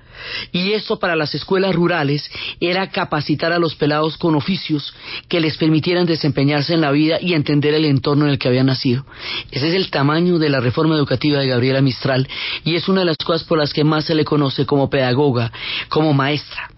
Y 0.52 0.74
esto 0.74 1.00
para 1.00 1.16
las 1.16 1.34
escuelas 1.34 1.74
rurales 1.74 2.30
era 2.60 2.90
capacitar 2.90 3.54
a 3.54 3.60
los 3.60 3.76
pelados 3.76 4.18
con 4.18 4.36
oficios 4.36 4.94
que 5.30 5.40
les 5.40 5.56
permitieran 5.58 6.06
desempeñarse 6.06 6.74
en 6.74 6.82
la 6.82 6.92
vida 6.92 7.20
y 7.22 7.34
entender 7.34 7.74
el 7.74 7.86
entorno 7.86 8.26
en 8.26 8.32
el 8.32 8.40
que 8.40 8.50
habían 8.50 8.66
nacido. 8.66 9.06
Ese 9.52 9.70
es 9.70 9.76
el 9.76 9.90
tamaño 9.90 10.38
de 10.38 10.50
la 10.50 10.60
reforma 10.60 10.96
educativa 10.96 11.40
de 11.40 11.48
Gabriela 11.48 11.82
Mistral 11.82 12.28
y 12.66 12.76
es 12.76 12.90
una 12.90 13.02
de 13.02 13.06
las 13.06 13.18
cosas 13.18 13.46
por 13.46 13.58
las 13.58 13.74
que 13.74 13.84
más 13.84 14.06
se 14.06 14.16
le 14.16 14.26
conoce 14.26 14.66
como 14.66 14.90
pedagoga, 14.90 15.52
como 15.88 16.14
maestra. 16.14 16.70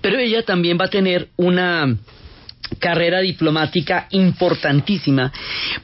Pero 0.00 0.18
ella 0.18 0.44
también 0.44 0.78
va 0.80 0.86
a 0.86 0.90
tener 0.90 1.28
una 1.36 1.96
carrera 2.78 3.20
diplomática 3.20 4.06
importantísima, 4.10 5.32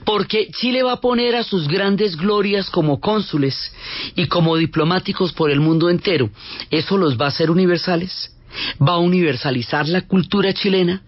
porque 0.04 0.48
Chile 0.50 0.82
va 0.82 0.92
a 0.92 1.00
poner 1.00 1.36
a 1.36 1.44
sus 1.44 1.68
grandes 1.68 2.16
glorias 2.16 2.70
como 2.70 3.00
cónsules 3.00 3.72
y 4.14 4.26
como 4.26 4.56
diplomáticos 4.56 5.32
por 5.32 5.50
el 5.50 5.60
mundo 5.60 5.90
entero. 5.90 6.30
¿Eso 6.70 6.96
los 6.96 7.18
va 7.18 7.26
a 7.26 7.28
hacer 7.28 7.50
universales? 7.50 8.32
va 8.80 8.94
a 8.94 8.98
universalizar 8.98 9.86
la 9.88 10.02
cultura 10.02 10.52
chilena, 10.54 11.02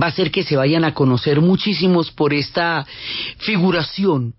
va 0.00 0.06
a 0.06 0.08
hacer 0.08 0.30
que 0.30 0.42
se 0.42 0.56
vayan 0.56 0.84
a 0.84 0.94
conocer 0.94 1.40
muchísimos 1.40 2.10
por 2.10 2.32
esta 2.32 2.86
figuración 3.38 4.34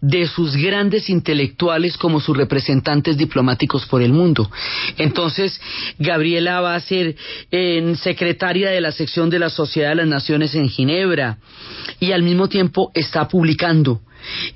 de 0.00 0.26
sus 0.26 0.56
grandes 0.56 1.08
intelectuales 1.10 1.96
como 1.96 2.20
sus 2.20 2.36
representantes 2.36 3.16
diplomáticos 3.16 3.86
por 3.86 4.02
el 4.02 4.12
mundo. 4.12 4.50
Entonces, 4.98 5.60
Gabriela 5.98 6.60
va 6.60 6.74
a 6.74 6.80
ser 6.80 7.16
secretaria 7.96 8.70
de 8.70 8.80
la 8.80 8.92
sección 8.92 9.30
de 9.30 9.38
la 9.38 9.50
Sociedad 9.50 9.90
de 9.90 9.96
las 9.96 10.06
Naciones 10.06 10.54
en 10.54 10.68
Ginebra 10.68 11.38
y 12.00 12.12
al 12.12 12.22
mismo 12.22 12.48
tiempo 12.48 12.90
está 12.94 13.28
publicando 13.28 14.00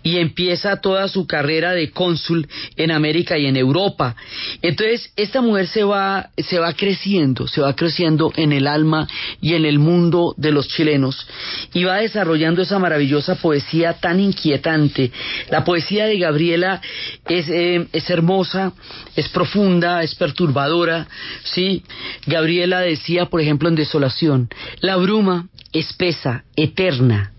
y 0.03 0.19
empieza 0.19 0.81
toda 0.81 1.09
su 1.09 1.27
carrera 1.27 1.73
de 1.73 1.91
cónsul 1.91 2.49
en 2.77 2.91
América 2.91 3.39
y 3.39 3.47
en 3.47 3.57
Europa. 3.57 4.17
Entonces, 4.63 5.13
esta 5.17 5.41
mujer 5.41 5.67
se 5.67 5.85
va, 5.85 6.31
se 6.37 6.59
va 6.59 6.73
creciendo, 6.73 7.49
se 7.49 7.61
va 7.61 7.75
creciendo 7.75 8.33
en 8.37 8.53
el 8.53 8.67
alma 8.67 9.09
y 9.41 9.55
en 9.55 9.65
el 9.65 9.79
mundo 9.79 10.35
de 10.37 10.53
los 10.53 10.69
chilenos 10.69 11.27
y 11.73 11.85
va 11.85 11.99
desarrollando 11.99 12.63
esa 12.63 12.79
maravillosa 12.79 13.37
poesía 13.37 13.95
tan 13.95 14.21
inquietante. 14.21 15.11
La 15.51 15.65
poesía 15.65 16.07
de 16.07 16.19
Gabriela 16.19 16.81
es, 17.29 17.49
eh, 17.49 17.87
es 17.93 18.11
hermosa, 18.11 18.73
es 19.15 19.29
profunda, 19.29 20.03
es 20.03 20.15
perturbadora, 20.15 21.09
¿sí? 21.45 21.83
Gabriela 22.27 22.81
decía, 22.81 23.27
por 23.27 23.41
ejemplo, 23.41 23.69
en 23.69 23.75
Desolación, 23.75 24.49
la 24.81 24.97
bruma 24.97 25.49
espesa, 25.73 26.45
eterna, 26.57 27.33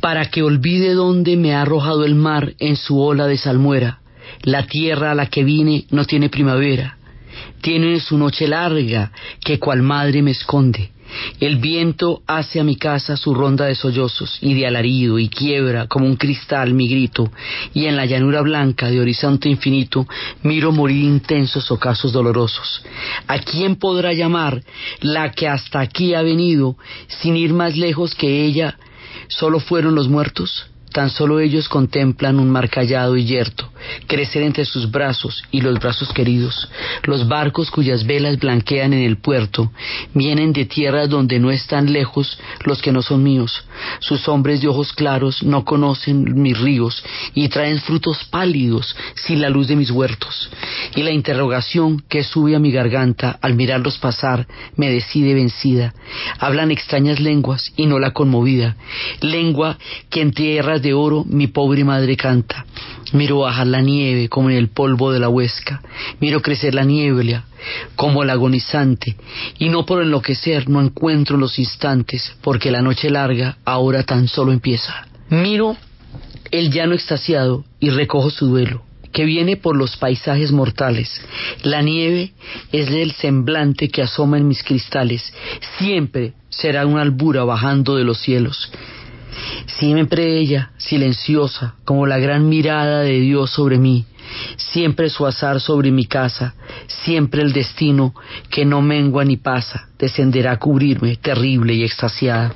para 0.00 0.30
que 0.30 0.42
olvide 0.42 0.94
dónde 0.94 1.36
me 1.36 1.54
ha 1.54 1.62
arrojado 1.62 2.04
el 2.04 2.14
mar 2.14 2.54
en 2.58 2.76
su 2.76 3.00
ola 3.00 3.26
de 3.26 3.36
salmuera. 3.36 4.00
La 4.42 4.66
tierra 4.66 5.12
a 5.12 5.14
la 5.14 5.26
que 5.26 5.44
vine 5.44 5.86
no 5.90 6.04
tiene 6.04 6.28
primavera, 6.28 6.96
tiene 7.60 8.00
su 8.00 8.18
noche 8.18 8.48
larga 8.48 9.12
que 9.44 9.58
cual 9.58 9.82
madre 9.82 10.22
me 10.22 10.32
esconde. 10.32 10.90
El 11.40 11.56
viento 11.56 12.22
hace 12.26 12.60
a 12.60 12.64
mi 12.64 12.76
casa 12.76 13.16
su 13.16 13.34
ronda 13.34 13.66
de 13.66 13.74
sollozos 13.74 14.38
y 14.40 14.54
de 14.54 14.66
alarido 14.66 15.18
y 15.18 15.28
quiebra 15.28 15.86
como 15.86 16.06
un 16.06 16.16
cristal 16.16 16.72
mi 16.72 16.88
grito, 16.88 17.30
y 17.74 17.86
en 17.86 17.96
la 17.96 18.06
llanura 18.06 18.40
blanca 18.40 18.88
de 18.88 19.00
horizonte 19.00 19.48
infinito 19.48 20.06
miro 20.42 20.72
morir 20.72 21.04
intensos 21.04 21.70
ocasos 21.70 22.12
dolorosos. 22.12 22.82
¿A 23.26 23.38
quién 23.38 23.76
podrá 23.76 24.12
llamar 24.12 24.62
la 25.00 25.32
que 25.32 25.48
hasta 25.48 25.80
aquí 25.80 26.14
ha 26.14 26.22
venido 26.22 26.76
sin 27.08 27.36
ir 27.36 27.52
más 27.52 27.76
lejos 27.76 28.14
que 28.14 28.44
ella 28.44 28.78
solo 29.36 29.60
fueron 29.60 29.94
los 29.94 30.08
muertos? 30.08 30.66
Tan 30.92 31.10
solo 31.10 31.40
ellos 31.40 31.68
contemplan 31.68 32.38
un 32.38 32.50
mar 32.50 32.68
callado 32.68 33.16
y 33.16 33.24
yerto, 33.24 33.70
crecer 34.06 34.42
entre 34.42 34.64
sus 34.64 34.90
brazos 34.90 35.42
y 35.50 35.60
los 35.60 35.78
brazos 35.78 36.12
queridos. 36.12 36.68
Los 37.04 37.26
barcos 37.26 37.70
cuyas 37.70 38.06
velas 38.06 38.38
blanquean 38.38 38.92
en 38.92 39.02
el 39.02 39.16
puerto 39.16 39.72
vienen 40.14 40.52
de 40.52 40.64
tierras 40.64 41.08
donde 41.08 41.38
no 41.38 41.50
están 41.50 41.92
lejos 41.92 42.38
los 42.64 42.82
que 42.82 42.92
no 42.92 43.02
son 43.02 43.22
míos. 43.22 43.64
Sus 44.00 44.28
hombres 44.28 44.60
de 44.60 44.68
ojos 44.68 44.92
claros 44.92 45.42
no 45.42 45.64
conocen 45.64 46.40
mis 46.40 46.58
ríos 46.58 47.02
y 47.34 47.48
traen 47.48 47.80
frutos 47.80 48.24
pálidos 48.30 48.94
sin 49.14 49.40
la 49.40 49.48
luz 49.48 49.68
de 49.68 49.76
mis 49.76 49.90
huertos. 49.90 50.50
Y 50.94 51.02
la 51.02 51.10
interrogación 51.10 52.02
que 52.08 52.24
sube 52.24 52.54
a 52.54 52.58
mi 52.58 52.70
garganta 52.70 53.38
al 53.40 53.54
mirarlos 53.54 53.98
pasar 53.98 54.46
me 54.76 54.90
decide 54.90 55.34
vencida. 55.34 55.94
Hablan 56.38 56.70
extrañas 56.70 57.20
lenguas 57.20 57.72
y 57.76 57.86
no 57.86 57.98
la 57.98 58.12
conmovida, 58.12 58.76
lengua 59.20 59.78
que 60.10 60.20
en 60.20 60.32
tierras 60.32 60.81
de 60.82 60.92
oro 60.92 61.24
mi 61.26 61.46
pobre 61.46 61.84
madre 61.84 62.16
canta. 62.16 62.66
Miro 63.12 63.40
bajar 63.40 63.66
la 63.66 63.80
nieve 63.80 64.28
como 64.28 64.50
en 64.50 64.56
el 64.56 64.68
polvo 64.68 65.12
de 65.12 65.20
la 65.20 65.28
huesca, 65.28 65.82
miro 66.20 66.40
crecer 66.40 66.74
la 66.74 66.84
niebla 66.84 67.44
como 67.94 68.22
el 68.22 68.30
agonizante, 68.30 69.16
y 69.58 69.68
no 69.68 69.84
por 69.86 70.02
enloquecer 70.02 70.68
no 70.68 70.80
encuentro 70.80 71.36
los 71.36 71.58
instantes, 71.58 72.34
porque 72.42 72.70
la 72.70 72.82
noche 72.82 73.10
larga 73.10 73.58
ahora 73.64 74.02
tan 74.02 74.28
solo 74.28 74.52
empieza. 74.52 75.06
Miro 75.28 75.76
el 76.50 76.70
llano 76.70 76.94
extasiado 76.94 77.64
y 77.80 77.90
recojo 77.90 78.30
su 78.30 78.46
duelo 78.46 78.82
que 79.12 79.24
viene 79.24 79.56
por 79.56 79.76
los 79.76 79.96
paisajes 79.96 80.52
mortales. 80.52 81.20
La 81.62 81.82
nieve 81.82 82.32
es 82.72 82.88
el 82.88 83.12
semblante 83.12 83.88
que 83.88 84.02
asoma 84.02 84.38
en 84.38 84.48
mis 84.48 84.62
cristales. 84.62 85.32
Siempre 85.78 86.32
será 86.48 86.86
una 86.86 87.02
albura 87.02 87.44
bajando 87.44 87.96
de 87.96 88.04
los 88.04 88.18
cielos. 88.18 88.72
Siempre 89.78 90.38
ella, 90.38 90.72
silenciosa, 90.78 91.74
como 91.84 92.06
la 92.06 92.18
gran 92.18 92.48
mirada 92.48 93.00
de 93.00 93.20
Dios 93.20 93.50
sobre 93.50 93.78
mí, 93.78 94.06
siempre 94.56 95.10
su 95.10 95.26
azar 95.26 95.60
sobre 95.60 95.90
mi 95.90 96.06
casa, 96.06 96.54
siempre 97.04 97.42
el 97.42 97.52
destino 97.52 98.14
que 98.50 98.64
no 98.64 98.82
mengua 98.82 99.24
ni 99.24 99.36
pasa, 99.36 99.88
descenderá 99.98 100.52
a 100.52 100.58
cubrirme, 100.58 101.16
terrible 101.16 101.74
y 101.74 101.84
extasiada. 101.84 102.54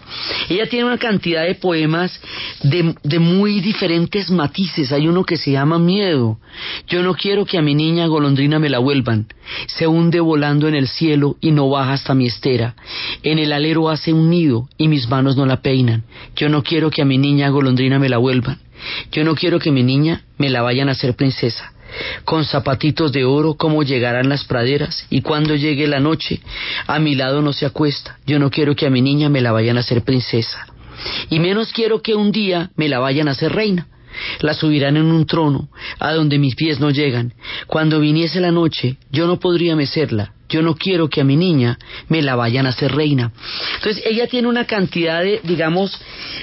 Ella 0.49 0.68
tiene 0.68 0.87
una 0.87 0.99
cantidad 0.99 1.45
de 1.45 1.54
poemas 1.54 2.21
de, 2.62 2.95
de, 3.02 3.18
muy 3.18 3.61
diferentes 3.61 4.30
matices. 4.30 4.92
Hay 4.92 5.06
uno 5.06 5.25
que 5.25 5.37
se 5.37 5.52
llama 5.52 5.78
Miedo. 5.78 6.38
Yo 6.88 7.02
no 7.02 7.14
quiero 7.14 7.45
que 7.45 7.59
a 7.59 7.62
mi 7.62 7.75
niña 7.75 8.06
golondrina 8.06 8.59
me 8.59 8.68
la 8.68 8.78
vuelvan. 8.78 9.26
Se 9.68 9.87
hunde 9.87 10.21
volando 10.21 10.68
en 10.68 10.75
el 10.75 10.88
cielo 10.88 11.37
y 11.40 11.52
no 11.52 11.68
baja 11.68 11.92
hasta 11.92 12.14
mi 12.14 12.26
estera. 12.26 12.75
En 13.23 13.38
el 13.38 13.52
alero 13.52 13.90
hace 13.90 14.12
un 14.12 14.30
nido 14.30 14.68
y 14.76 14.88
mis 14.88 15.09
manos 15.09 15.37
no 15.37 15.47
la 15.47 15.62
peinan. 15.62 16.04
Yo 16.35 16.49
no 16.49 16.62
quiero 16.62 16.90
que 16.90 17.02
a 17.02 17.04
mi 17.04 17.18
niña 17.18 17.49
golondrina 17.50 17.99
me 17.99 18.09
la 18.09 18.18
vuelvan. 18.18 18.59
Yo 19.12 19.25
no 19.25 19.35
quiero 19.35 19.59
que 19.59 19.71
mi 19.71 19.83
niña 19.83 20.23
me 20.38 20.50
la 20.50 20.62
vayan 20.62 20.88
a 20.88 20.92
hacer 20.92 21.14
princesa. 21.14 21.73
Con 22.25 22.45
zapatitos 22.45 23.12
de 23.12 23.25
oro, 23.25 23.54
cómo 23.54 23.83
llegarán 23.83 24.28
las 24.28 24.45
praderas, 24.45 25.06
y 25.11 25.23
cuando 25.23 25.54
llegue 25.54 25.87
la 25.87 26.00
noche, 26.00 26.40
a 26.87 26.99
mi 26.99 27.14
lado 27.14 27.42
no 27.42 27.52
se 27.52 27.66
acuesta. 27.66 28.18
Yo 28.26 28.38
no 28.38 28.50
quiero 28.50 28.75
que 28.75 28.87
a 28.87 28.90
mi 28.90 29.02
niña 29.02 29.28
me 29.28 29.40
la 29.40 29.52
vayan 29.52 29.76
a 29.76 29.80
hacer 29.80 30.02
princesa. 30.02 30.66
Y 31.30 31.38
menos 31.38 31.73
quiero 31.73 32.02
que 32.02 32.14
un 32.14 32.33
día 32.33 32.71
me 32.76 32.88
la 32.88 32.99
vayan 32.99 33.28
a 33.28 33.33
hacer 33.33 33.52
reina. 33.52 33.88
La 34.40 34.54
subirán 34.54 34.97
en 34.97 35.06
un 35.06 35.26
trono, 35.26 35.68
a 35.99 36.12
donde 36.12 36.38
mis 36.38 36.54
pies 36.54 36.80
no 36.80 36.90
llegan. 36.90 37.35
Cuando 37.66 38.00
viniese 38.00 38.40
la 38.40 38.50
noche, 38.50 38.97
yo 39.11 39.26
no 39.26 39.38
podría 39.38 39.76
mecerla, 39.76 40.33
yo 40.48 40.62
no 40.62 40.74
quiero 40.74 41.08
que 41.08 41.20
a 41.20 41.24
mi 41.24 41.36
niña 41.36 41.78
me 42.08 42.22
la 42.22 42.36
vayan 42.36 42.66
a 42.66 42.70
hacer 42.70 42.92
reina. 42.92 43.32
Entonces 43.76 44.02
ella 44.06 44.26
tiene 44.26 44.48
una 44.48 44.64
cantidad 44.64 45.22
de, 45.22 45.40
digamos, 45.42 45.98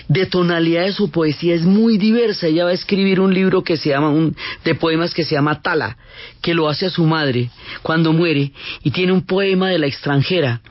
de 0.07 0.25
tonalidad 0.25 0.83
de 0.83 0.93
su 0.93 1.09
poesía, 1.09 1.55
es 1.55 1.63
muy 1.63 1.97
diversa. 1.97 2.47
Ella 2.47 2.65
va 2.65 2.71
a 2.71 2.73
escribir 2.73 3.19
un 3.19 3.33
libro 3.33 3.63
que 3.63 3.77
se 3.77 3.89
llama, 3.89 4.09
un, 4.09 4.35
de 4.65 4.75
poemas 4.75 5.13
que 5.13 5.23
se 5.23 5.35
llama 5.35 5.61
Tala, 5.61 5.97
que 6.41 6.53
lo 6.53 6.67
hace 6.67 6.87
a 6.87 6.89
su 6.89 7.05
madre 7.05 7.49
cuando 7.81 8.13
muere, 8.13 8.51
y 8.83 8.91
tiene 8.91 9.13
un 9.13 9.25
poema 9.25 9.69
de 9.69 9.79
la 9.79 9.87
extranjera. 9.87 10.61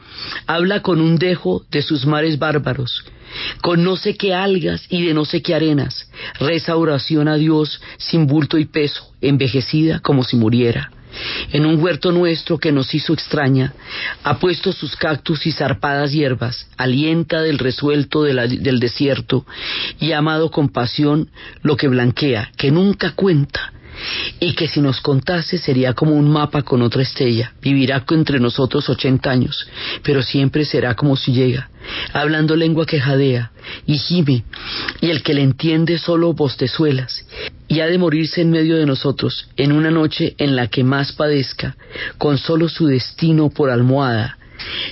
Habla 0.47 0.83
con 0.83 1.01
un 1.01 1.17
dejo 1.17 1.65
de 1.71 1.83
sus 1.83 2.05
mares 2.05 2.39
bárbaros, 2.39 3.05
con 3.63 3.83
no 3.83 3.97
sé 3.97 4.17
qué 4.17 4.35
algas 4.35 4.87
y 4.91 5.07
de 5.07 5.15
no 5.15 5.25
sé 5.25 5.41
qué 5.41 5.55
arenas. 5.55 6.11
Reza 6.39 6.77
oración 6.77 7.29
a 7.29 7.37
Dios 7.37 7.81
sin 7.97 8.27
bulto 8.27 8.59
y 8.59 8.67
peso, 8.67 9.15
envejecida 9.23 10.01
como 10.01 10.23
si 10.23 10.37
muriera 10.37 10.91
en 11.53 11.67
un 11.67 11.83
huerto 11.83 12.13
nuestro 12.13 12.59
que 12.59 12.73
nos 12.73 12.95
hizo 12.95 13.13
extraña, 13.13 13.75
ha 14.23 14.39
puesto 14.39 14.73
sus 14.73 14.97
cactus 14.97 15.47
y 15.47 15.53
zarpadas 15.53 16.13
hierbas, 16.13 16.69
alienta 16.77 17.43
del 17.43 17.59
resuelto 17.59 18.23
del 18.23 18.81
desierto 18.81 19.47
y 19.99 20.13
ha 20.13 20.19
amado 20.19 20.51
con 20.51 20.69
pasión 20.69 21.29
lo 21.63 21.77
que 21.77 21.89
blanquea, 21.89 22.51
que 22.57 22.71
nunca 22.71 23.13
cuenta, 23.13 23.73
y 24.41 24.55
que 24.55 24.69
si 24.69 24.81
nos 24.81 25.01
contase 25.01 25.59
sería 25.59 25.93
como 25.93 26.15
un 26.15 26.31
mapa 26.31 26.63
con 26.63 26.83
otra 26.83 27.03
estrella, 27.03 27.53
vivirá 27.61 28.05
entre 28.11 28.41
nosotros 28.41 28.89
ochenta 28.89 29.31
años, 29.31 29.67
pero 30.03 30.23
siempre 30.23 30.65
será 30.65 30.95
como 30.95 31.17
si 31.17 31.33
llega, 31.33 31.71
hablando 32.13 32.57
lengua 32.57 32.87
que 32.87 33.01
jadea 33.01 33.53
y 33.87 33.99
gime, 33.99 34.45
y 35.01 35.11
el 35.11 35.23
que 35.23 35.35
le 35.35 35.43
entiende 35.43 35.99
solo 35.99 36.33
bostezuelas, 36.35 37.25
y 37.73 37.81
ha 37.81 37.87
de 37.87 37.97
morirse 37.97 38.43
en 38.43 38.51
medio 38.51 38.77
de 38.77 38.85
nosotros, 38.85 39.49
en 39.57 39.73
una 39.73 39.91
noche 39.91 40.35
en 40.37 40.57
la 40.57 40.67
que 40.67 40.85
más 40.85 41.13
padezca, 41.13 41.75
con 42.19 42.37
solo 42.37 42.69
su 42.69 42.87
destino 42.87 43.49
por 43.49 43.71
almohada, 43.71 44.37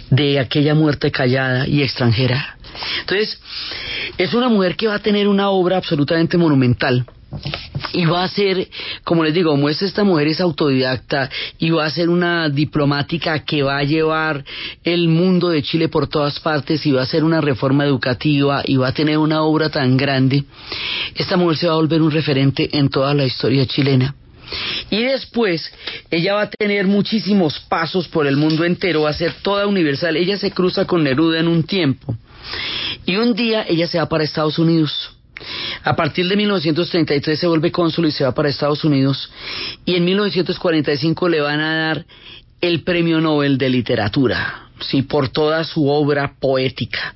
de 0.08 0.40
aquella 0.40 0.74
muerte 0.74 1.10
callada 1.10 1.68
y 1.68 1.82
extranjera. 1.82 2.56
Entonces, 3.00 3.38
es 4.16 4.32
una 4.32 4.48
mujer 4.48 4.76
que 4.76 4.86
va 4.86 4.94
a 4.94 4.98
tener 5.00 5.28
una 5.28 5.50
obra 5.50 5.76
absolutamente 5.76 6.38
monumental 6.38 7.04
y 7.92 8.04
va 8.04 8.24
a 8.24 8.28
ser, 8.28 8.68
como 9.04 9.24
les 9.24 9.34
digo, 9.34 9.50
como 9.50 9.68
es 9.68 9.82
esta 9.82 10.04
mujer 10.04 10.28
es 10.28 10.40
autodidacta 10.40 11.30
y 11.58 11.70
va 11.70 11.86
a 11.86 11.90
ser 11.90 12.08
una 12.08 12.48
diplomática 12.48 13.44
que 13.44 13.62
va 13.62 13.78
a 13.78 13.84
llevar 13.84 14.44
el 14.84 15.08
mundo 15.08 15.50
de 15.50 15.62
Chile 15.62 15.88
por 15.88 16.08
todas 16.08 16.40
partes 16.40 16.84
y 16.86 16.92
va 16.92 17.02
a 17.02 17.06
ser 17.06 17.24
una 17.24 17.40
reforma 17.40 17.84
educativa 17.84 18.62
y 18.64 18.76
va 18.76 18.88
a 18.88 18.94
tener 18.94 19.18
una 19.18 19.42
obra 19.42 19.70
tan 19.70 19.96
grande, 19.96 20.44
esta 21.14 21.36
mujer 21.36 21.56
se 21.56 21.66
va 21.66 21.74
a 21.74 21.76
volver 21.76 22.02
un 22.02 22.10
referente 22.10 22.68
en 22.76 22.88
toda 22.88 23.14
la 23.14 23.24
historia 23.24 23.66
chilena. 23.66 24.14
Y 24.90 25.04
después 25.04 25.72
ella 26.10 26.34
va 26.34 26.42
a 26.42 26.50
tener 26.50 26.86
muchísimos 26.88 27.60
pasos 27.60 28.08
por 28.08 28.26
el 28.26 28.36
mundo 28.36 28.64
entero, 28.64 29.02
va 29.02 29.10
a 29.10 29.14
ser 29.14 29.34
toda 29.42 29.68
universal. 29.68 30.16
Ella 30.16 30.38
se 30.38 30.50
cruza 30.50 30.86
con 30.86 31.04
Neruda 31.04 31.38
en 31.38 31.46
un 31.46 31.62
tiempo. 31.62 32.16
Y 33.06 33.14
un 33.14 33.34
día 33.34 33.64
ella 33.68 33.86
se 33.86 33.98
va 33.98 34.08
para 34.08 34.24
Estados 34.24 34.58
Unidos 34.58 35.12
a 35.84 35.96
partir 35.96 36.28
de 36.28 36.36
1933 36.36 37.38
se 37.38 37.46
vuelve 37.46 37.72
cónsul 37.72 38.06
y 38.06 38.12
se 38.12 38.24
va 38.24 38.32
para 38.32 38.48
Estados 38.48 38.84
Unidos 38.84 39.30
y 39.84 39.94
en 39.96 40.04
1945 40.04 41.28
le 41.28 41.40
van 41.40 41.60
a 41.60 41.76
dar 41.86 42.06
el 42.60 42.82
Premio 42.82 43.20
Nobel 43.20 43.58
de 43.58 43.68
Literatura. 43.68 44.66
Sí, 44.80 45.02
por 45.02 45.28
toda 45.28 45.62
su 45.64 45.88
obra 45.88 46.36
poética. 46.40 47.14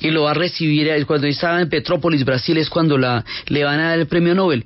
Y 0.00 0.10
lo 0.10 0.22
va 0.22 0.30
a 0.30 0.34
recibir 0.34 0.88
cuando 1.06 1.26
estaba 1.26 1.60
en 1.60 1.68
Petrópolis, 1.68 2.24
Brasil, 2.24 2.56
es 2.56 2.70
cuando 2.70 2.96
la, 2.96 3.24
le 3.48 3.64
van 3.64 3.80
a 3.80 3.90
dar 3.90 3.98
el 3.98 4.06
premio 4.06 4.34
Nobel. 4.34 4.64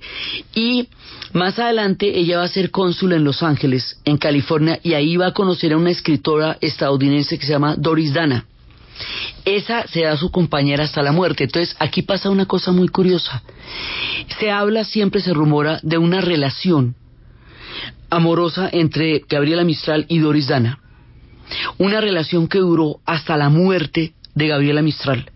Y 0.54 0.88
más 1.32 1.58
adelante 1.58 2.18
ella 2.18 2.38
va 2.38 2.44
a 2.44 2.48
ser 2.48 2.70
cónsul 2.70 3.14
en 3.14 3.24
Los 3.24 3.42
Ángeles, 3.42 3.98
en 4.04 4.18
California, 4.18 4.78
y 4.82 4.92
ahí 4.92 5.16
va 5.16 5.28
a 5.28 5.32
conocer 5.32 5.72
a 5.72 5.78
una 5.78 5.90
escritora 5.90 6.58
estadounidense 6.60 7.38
que 7.38 7.46
se 7.46 7.52
llama 7.52 7.76
Doris 7.76 8.12
Dana. 8.12 8.44
Esa 9.44 9.86
será 9.86 10.16
su 10.16 10.30
compañera 10.30 10.84
hasta 10.84 11.02
la 11.02 11.12
muerte. 11.12 11.44
Entonces, 11.44 11.76
aquí 11.78 12.02
pasa 12.02 12.30
una 12.30 12.46
cosa 12.46 12.72
muy 12.72 12.88
curiosa. 12.88 13.42
Se 14.38 14.50
habla, 14.50 14.84
siempre 14.84 15.20
se 15.20 15.34
rumora, 15.34 15.80
de 15.82 15.98
una 15.98 16.20
relación 16.20 16.94
amorosa 18.10 18.68
entre 18.72 19.24
Gabriela 19.28 19.64
Mistral 19.64 20.06
y 20.08 20.18
Doris 20.18 20.48
Dana. 20.48 20.78
Una 21.78 22.00
relación 22.00 22.48
que 22.48 22.58
duró 22.58 23.00
hasta 23.04 23.36
la 23.36 23.48
muerte 23.48 24.14
de 24.34 24.48
Gabriela 24.48 24.82
Mistral. 24.82 25.30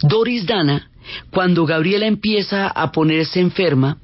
Doris 0.00 0.46
Dana, 0.46 0.90
cuando 1.30 1.66
Gabriela 1.66 2.06
empieza 2.06 2.68
a 2.68 2.92
ponerse 2.92 3.40
enferma, 3.40 3.98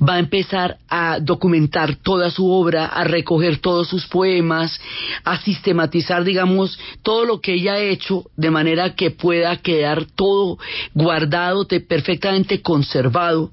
va 0.00 0.14
a 0.14 0.18
empezar 0.18 0.78
a 0.88 1.18
documentar 1.20 1.96
toda 1.96 2.30
su 2.30 2.50
obra, 2.50 2.86
a 2.86 3.04
recoger 3.04 3.58
todos 3.58 3.88
sus 3.88 4.06
poemas, 4.06 4.80
a 5.24 5.40
sistematizar, 5.40 6.24
digamos, 6.24 6.78
todo 7.02 7.24
lo 7.24 7.40
que 7.40 7.54
ella 7.54 7.74
ha 7.74 7.80
hecho 7.80 8.24
de 8.36 8.50
manera 8.50 8.94
que 8.94 9.10
pueda 9.10 9.56
quedar 9.56 10.04
todo 10.04 10.58
guardado, 10.94 11.66
perfectamente 11.88 12.62
conservado 12.62 13.50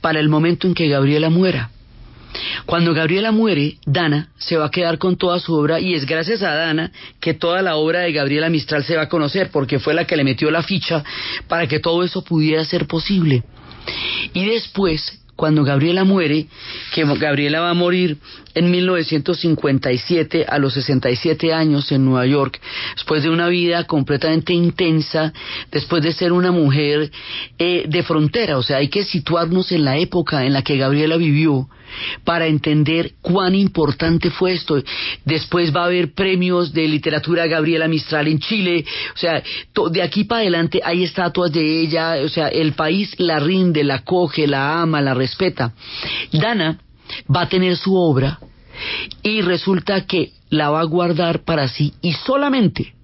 para 0.00 0.20
el 0.20 0.28
momento 0.28 0.66
en 0.66 0.74
que 0.74 0.88
Gabriela 0.88 1.30
muera. 1.30 1.70
Cuando 2.66 2.94
Gabriela 2.94 3.32
muere, 3.32 3.78
Dana 3.86 4.28
se 4.36 4.56
va 4.56 4.66
a 4.66 4.70
quedar 4.70 4.98
con 4.98 5.16
toda 5.16 5.40
su 5.40 5.54
obra 5.54 5.80
y 5.80 5.94
es 5.94 6.04
gracias 6.04 6.42
a 6.42 6.54
Dana 6.54 6.92
que 7.20 7.34
toda 7.34 7.62
la 7.62 7.76
obra 7.76 8.00
de 8.00 8.12
Gabriela 8.12 8.50
Mistral 8.50 8.84
se 8.84 8.96
va 8.96 9.02
a 9.02 9.08
conocer 9.08 9.50
porque 9.50 9.78
fue 9.78 9.94
la 9.94 10.06
que 10.06 10.16
le 10.16 10.24
metió 10.24 10.50
la 10.50 10.62
ficha 10.62 11.02
para 11.48 11.66
que 11.66 11.80
todo 11.80 12.04
eso 12.04 12.22
pudiera 12.22 12.64
ser 12.64 12.86
posible. 12.86 13.42
Y 14.34 14.44
después 14.44 15.22
cuando 15.38 15.62
Gabriela 15.62 16.02
muere, 16.02 16.48
que 16.92 17.04
Gabriela 17.04 17.60
va 17.60 17.70
a 17.70 17.74
morir 17.74 18.18
en 18.56 18.72
1957 18.72 20.44
a 20.48 20.58
los 20.58 20.74
67 20.74 21.52
años 21.52 21.92
en 21.92 22.04
Nueva 22.04 22.26
York, 22.26 22.60
después 22.96 23.22
de 23.22 23.30
una 23.30 23.46
vida 23.46 23.84
completamente 23.84 24.52
intensa, 24.52 25.32
después 25.70 26.02
de 26.02 26.10
ser 26.10 26.32
una 26.32 26.50
mujer 26.50 27.12
eh, 27.56 27.84
de 27.88 28.02
frontera, 28.02 28.58
o 28.58 28.64
sea, 28.64 28.78
hay 28.78 28.88
que 28.88 29.04
situarnos 29.04 29.70
en 29.70 29.84
la 29.84 29.96
época 29.96 30.44
en 30.44 30.52
la 30.54 30.62
que 30.62 30.76
Gabriela 30.76 31.16
vivió 31.16 31.68
para 32.24 32.46
entender 32.46 33.12
cuán 33.20 33.54
importante 33.54 34.30
fue 34.30 34.52
esto. 34.52 34.82
Después 35.24 35.74
va 35.74 35.82
a 35.82 35.86
haber 35.86 36.14
premios 36.14 36.72
de 36.72 36.88
literatura 36.88 37.46
Gabriela 37.46 37.88
Mistral 37.88 38.28
en 38.28 38.38
Chile, 38.38 38.84
o 39.14 39.18
sea, 39.18 39.42
de 39.90 40.02
aquí 40.02 40.24
para 40.24 40.42
adelante 40.42 40.80
hay 40.84 41.04
estatuas 41.04 41.52
de 41.52 41.80
ella, 41.80 42.16
o 42.24 42.28
sea, 42.28 42.48
el 42.48 42.72
país 42.72 43.14
la 43.18 43.38
rinde, 43.38 43.84
la 43.84 44.00
coge, 44.04 44.46
la 44.46 44.80
ama, 44.80 45.00
la 45.00 45.14
respeta. 45.14 45.72
Dana 46.32 46.78
va 47.34 47.42
a 47.42 47.48
tener 47.48 47.76
su 47.76 47.94
obra 47.94 48.38
y 49.22 49.40
resulta 49.40 50.06
que 50.06 50.32
la 50.50 50.70
va 50.70 50.80
a 50.80 50.84
guardar 50.84 51.44
para 51.44 51.68
sí 51.68 51.92
y 52.00 52.12
solamente 52.12 52.94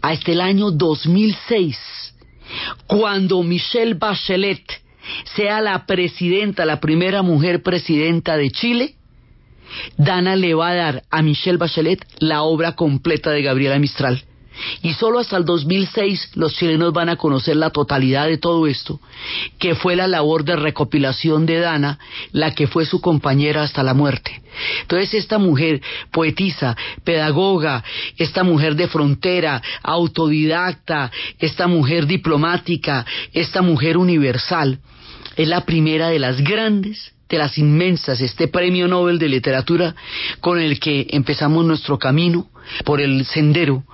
hasta 0.00 0.32
el 0.32 0.40
año 0.40 0.70
2006, 0.70 1.78
cuando 2.86 3.42
Michelle 3.42 3.94
Bachelet 3.94 4.62
sea 5.36 5.60
la 5.60 5.86
presidenta, 5.86 6.64
la 6.64 6.80
primera 6.80 7.22
mujer 7.22 7.62
presidenta 7.62 8.36
de 8.36 8.50
Chile, 8.50 8.94
Dana 9.96 10.36
le 10.36 10.54
va 10.54 10.70
a 10.70 10.74
dar 10.74 11.02
a 11.10 11.22
Michelle 11.22 11.58
Bachelet 11.58 12.04
la 12.18 12.42
obra 12.42 12.72
completa 12.72 13.30
de 13.30 13.42
Gabriela 13.42 13.78
Mistral. 13.78 14.24
Y 14.82 14.94
solo 14.94 15.18
hasta 15.18 15.36
el 15.36 15.44
2006 15.44 16.32
los 16.34 16.54
chilenos 16.54 16.92
van 16.92 17.08
a 17.08 17.16
conocer 17.16 17.56
la 17.56 17.70
totalidad 17.70 18.26
de 18.26 18.38
todo 18.38 18.66
esto, 18.66 19.00
que 19.58 19.74
fue 19.74 19.96
la 19.96 20.06
labor 20.06 20.44
de 20.44 20.56
recopilación 20.56 21.46
de 21.46 21.58
Dana, 21.60 21.98
la 22.32 22.54
que 22.54 22.66
fue 22.66 22.84
su 22.84 23.00
compañera 23.00 23.62
hasta 23.62 23.82
la 23.82 23.94
muerte. 23.94 24.42
Entonces 24.82 25.14
esta 25.14 25.38
mujer 25.38 25.80
poetisa, 26.10 26.76
pedagoga, 27.04 27.84
esta 28.16 28.42
mujer 28.42 28.74
de 28.74 28.88
frontera, 28.88 29.62
autodidacta, 29.82 31.10
esta 31.38 31.66
mujer 31.66 32.06
diplomática, 32.06 33.06
esta 33.32 33.62
mujer 33.62 33.96
universal, 33.96 34.80
es 35.36 35.48
la 35.48 35.64
primera 35.64 36.08
de 36.08 36.18
las 36.18 36.40
grandes, 36.42 37.12
de 37.28 37.38
las 37.38 37.56
inmensas, 37.58 38.20
este 38.20 38.48
premio 38.48 38.88
Nobel 38.88 39.18
de 39.18 39.28
literatura 39.28 39.94
con 40.40 40.58
el 40.58 40.80
que 40.80 41.06
empezamos 41.10 41.64
nuestro 41.64 41.98
camino 41.98 42.48
por 42.84 43.00
el 43.00 43.24
sendero 43.26 43.84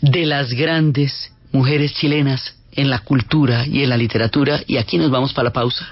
de 0.00 0.26
las 0.26 0.52
grandes 0.52 1.32
mujeres 1.52 1.94
chilenas 1.94 2.56
en 2.72 2.90
la 2.90 3.00
cultura 3.00 3.66
y 3.66 3.82
en 3.82 3.90
la 3.90 3.96
literatura. 3.96 4.60
Y 4.66 4.76
aquí 4.76 4.98
nos 4.98 5.10
vamos 5.10 5.32
para 5.32 5.48
la 5.48 5.52
pausa. 5.52 5.86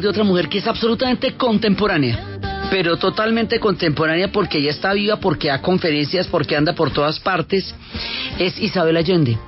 De 0.00 0.08
otra 0.08 0.24
mujer 0.24 0.48
que 0.48 0.58
es 0.58 0.66
absolutamente 0.66 1.34
contemporánea, 1.34 2.38
pero 2.70 2.96
totalmente 2.96 3.58
contemporánea 3.58 4.30
porque 4.30 4.58
ella 4.58 4.70
está 4.70 4.92
viva, 4.92 5.16
porque 5.16 5.48
da 5.48 5.60
conferencias, 5.60 6.26
porque 6.26 6.56
anda 6.56 6.74
por 6.74 6.92
todas 6.92 7.18
partes, 7.20 7.74
es 8.38 8.58
Isabel 8.58 8.96
Allende. 8.96 9.38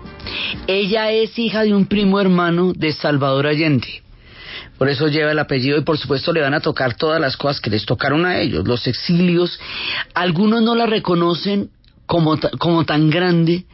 Ella 0.66 1.10
es 1.10 1.38
hija 1.38 1.62
de 1.62 1.74
un 1.74 1.86
primo 1.86 2.20
hermano 2.20 2.72
de 2.74 2.92
Salvador 2.92 3.46
Allende. 3.46 4.02
Por 4.78 4.88
eso 4.88 5.08
lleva 5.08 5.32
el 5.32 5.38
apellido 5.38 5.78
y 5.78 5.82
por 5.82 5.98
supuesto 5.98 6.32
le 6.32 6.40
van 6.40 6.54
a 6.54 6.60
tocar 6.60 6.94
todas 6.94 7.20
las 7.20 7.36
cosas 7.36 7.60
que 7.60 7.70
les 7.70 7.84
tocaron 7.84 8.24
a 8.24 8.40
ellos, 8.40 8.66
los 8.66 8.86
exilios. 8.86 9.60
Algunos 10.14 10.62
no 10.62 10.74
la 10.74 10.86
reconocen 10.86 11.70
como, 12.06 12.38
como 12.58 12.84
tan 12.84 13.10
grande 13.10 13.66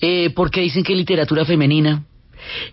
eh, 0.00 0.30
porque 0.34 0.60
dicen 0.60 0.84
que 0.84 0.94
literatura 0.94 1.44
femenina 1.44 2.04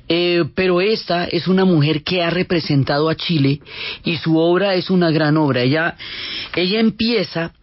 eh, 0.08 0.43
pero 0.56 0.82
esta 0.82 1.26
es 1.26 1.47
una 1.47 1.65
mujer 1.65 2.04
que 2.04 2.24
ha 2.24 2.30
representado 2.30 3.10
a 3.10 3.15
Chile 3.15 3.62
y 4.04 4.17
su 4.17 4.38
obra 4.38 4.76
es 4.76 4.89
una 4.89 5.12
gran 5.12 5.38
obra. 5.38 5.62
Ella, 5.62 5.95
ella 6.56 6.80
empieza 6.80 7.54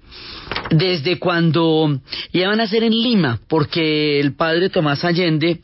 desde 0.71 1.19
cuando 1.19 2.01
iban 2.33 2.61
a 2.61 2.67
ser 2.67 2.83
en 2.85 2.93
Lima, 2.93 3.41
porque 3.49 4.21
el 4.21 4.35
padre 4.35 4.71
Tomás 4.71 5.05
Allende 5.05 5.61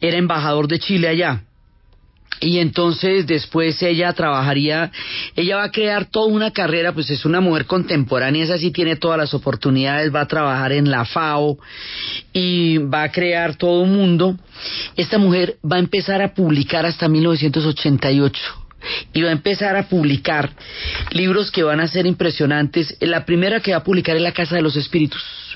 era 0.00 0.16
embajador 0.16 0.68
de 0.68 0.78
Chile 0.78 1.08
allá 1.08 1.44
y 2.40 2.58
entonces 2.58 3.26
después 3.26 3.82
ella 3.82 4.12
trabajaría, 4.12 4.90
ella 5.36 5.56
va 5.56 5.64
a 5.64 5.70
crear 5.70 6.06
toda 6.06 6.26
una 6.26 6.52
carrera, 6.52 6.92
pues 6.92 7.10
es 7.10 7.24
una 7.24 7.40
mujer 7.40 7.66
contemporánea, 7.66 8.44
esa 8.44 8.58
sí 8.58 8.70
tiene 8.70 8.96
todas 8.96 9.18
las 9.18 9.34
oportunidades, 9.34 10.14
va 10.14 10.22
a 10.22 10.28
trabajar 10.28 10.72
en 10.72 10.90
la 10.90 11.04
FAO 11.04 11.58
y 12.32 12.78
va 12.78 13.02
a 13.02 13.12
crear 13.12 13.56
todo 13.56 13.82
un 13.82 13.94
mundo. 13.94 14.36
Esta 14.96 15.18
mujer 15.18 15.56
va 15.70 15.76
a 15.76 15.80
empezar 15.80 16.22
a 16.22 16.34
publicar 16.34 16.86
hasta 16.86 17.08
1988 17.08 18.40
y 19.12 19.22
va 19.22 19.28
a 19.28 19.32
empezar 19.32 19.76
a 19.76 19.88
publicar 19.88 20.50
libros 21.10 21.50
que 21.50 21.62
van 21.62 21.80
a 21.80 21.88
ser 21.88 22.06
impresionantes. 22.06 22.96
La 23.00 23.26
primera 23.26 23.60
que 23.60 23.72
va 23.72 23.78
a 23.78 23.84
publicar 23.84 24.16
es 24.16 24.22
La 24.22 24.32
Casa 24.32 24.56
de 24.56 24.62
los 24.62 24.76
Espíritus 24.76 25.49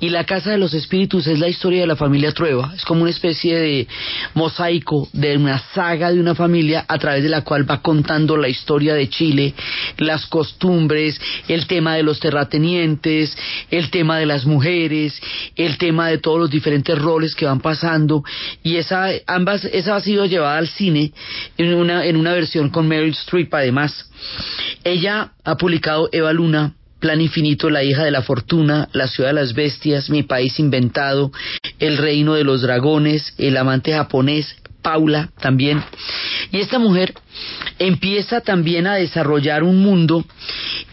y 0.00 0.08
la 0.08 0.24
Casa 0.24 0.50
de 0.50 0.58
los 0.58 0.74
Espíritus 0.74 1.26
es 1.26 1.38
la 1.38 1.48
historia 1.48 1.82
de 1.82 1.86
la 1.86 1.96
familia 1.96 2.32
Trueba. 2.32 2.72
Es 2.74 2.84
como 2.84 3.02
una 3.02 3.10
especie 3.10 3.58
de 3.58 3.88
mosaico 4.34 5.08
de 5.12 5.36
una 5.36 5.58
saga 5.74 6.10
de 6.12 6.20
una 6.20 6.34
familia 6.34 6.84
a 6.88 6.98
través 6.98 7.22
de 7.22 7.28
la 7.28 7.42
cual 7.42 7.70
va 7.70 7.82
contando 7.82 8.36
la 8.36 8.48
historia 8.48 8.94
de 8.94 9.08
Chile, 9.08 9.54
las 9.98 10.26
costumbres, 10.26 11.20
el 11.48 11.66
tema 11.66 11.96
de 11.96 12.02
los 12.02 12.20
terratenientes, 12.20 13.36
el 13.70 13.90
tema 13.90 14.18
de 14.18 14.26
las 14.26 14.46
mujeres, 14.46 15.20
el 15.56 15.78
tema 15.78 16.08
de 16.08 16.18
todos 16.18 16.38
los 16.38 16.50
diferentes 16.50 16.98
roles 16.98 17.34
que 17.34 17.46
van 17.46 17.60
pasando. 17.60 18.24
Y 18.62 18.76
esa, 18.76 19.08
ambas, 19.26 19.64
esa 19.64 19.96
ha 19.96 20.00
sido 20.00 20.26
llevada 20.26 20.58
al 20.58 20.68
cine 20.68 21.12
en 21.58 21.74
una, 21.74 22.04
en 22.04 22.16
una 22.16 22.32
versión 22.32 22.70
con 22.70 22.88
Meryl 22.88 23.12
Streep 23.12 23.52
además. 23.54 24.10
Ella 24.84 25.32
ha 25.44 25.56
publicado 25.56 26.08
Eva 26.12 26.32
Luna, 26.32 26.74
Plan 27.00 27.20
Infinito, 27.20 27.70
La 27.70 27.82
hija 27.82 28.04
de 28.04 28.10
la 28.10 28.22
fortuna, 28.22 28.88
La 28.92 29.08
ciudad 29.08 29.30
de 29.30 29.34
las 29.34 29.54
bestias, 29.54 30.10
Mi 30.10 30.22
país 30.22 30.58
inventado, 30.60 31.32
El 31.78 31.96
reino 31.96 32.34
de 32.34 32.44
los 32.44 32.62
dragones, 32.62 33.34
El 33.38 33.56
amante 33.56 33.92
japonés, 33.92 34.56
Paula 34.82 35.30
también. 35.40 35.82
Y 36.52 36.58
esta 36.58 36.78
mujer 36.78 37.14
empieza 37.78 38.40
también 38.40 38.86
a 38.86 38.94
desarrollar 38.94 39.62
un 39.62 39.82
mundo 39.82 40.24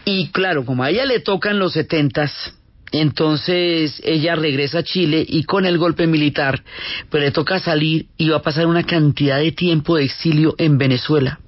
y 0.04 0.28
claro, 0.28 0.64
como 0.64 0.82
a 0.82 0.90
ella 0.90 1.04
le 1.04 1.20
tocan 1.20 1.58
los 1.58 1.74
setentas, 1.74 2.54
entonces 2.92 4.00
ella 4.04 4.34
regresa 4.34 4.78
a 4.78 4.82
Chile 4.82 5.24
y 5.28 5.44
con 5.44 5.66
el 5.66 5.78
golpe 5.78 6.06
militar, 6.06 6.62
pues 7.10 7.22
le 7.22 7.30
toca 7.30 7.58
salir 7.60 8.06
y 8.16 8.30
va 8.30 8.38
a 8.38 8.42
pasar 8.42 8.66
una 8.66 8.84
cantidad 8.84 9.38
de 9.38 9.52
tiempo 9.52 9.96
de 9.96 10.04
exilio 10.04 10.54
en 10.58 10.78
Venezuela. 10.78 11.40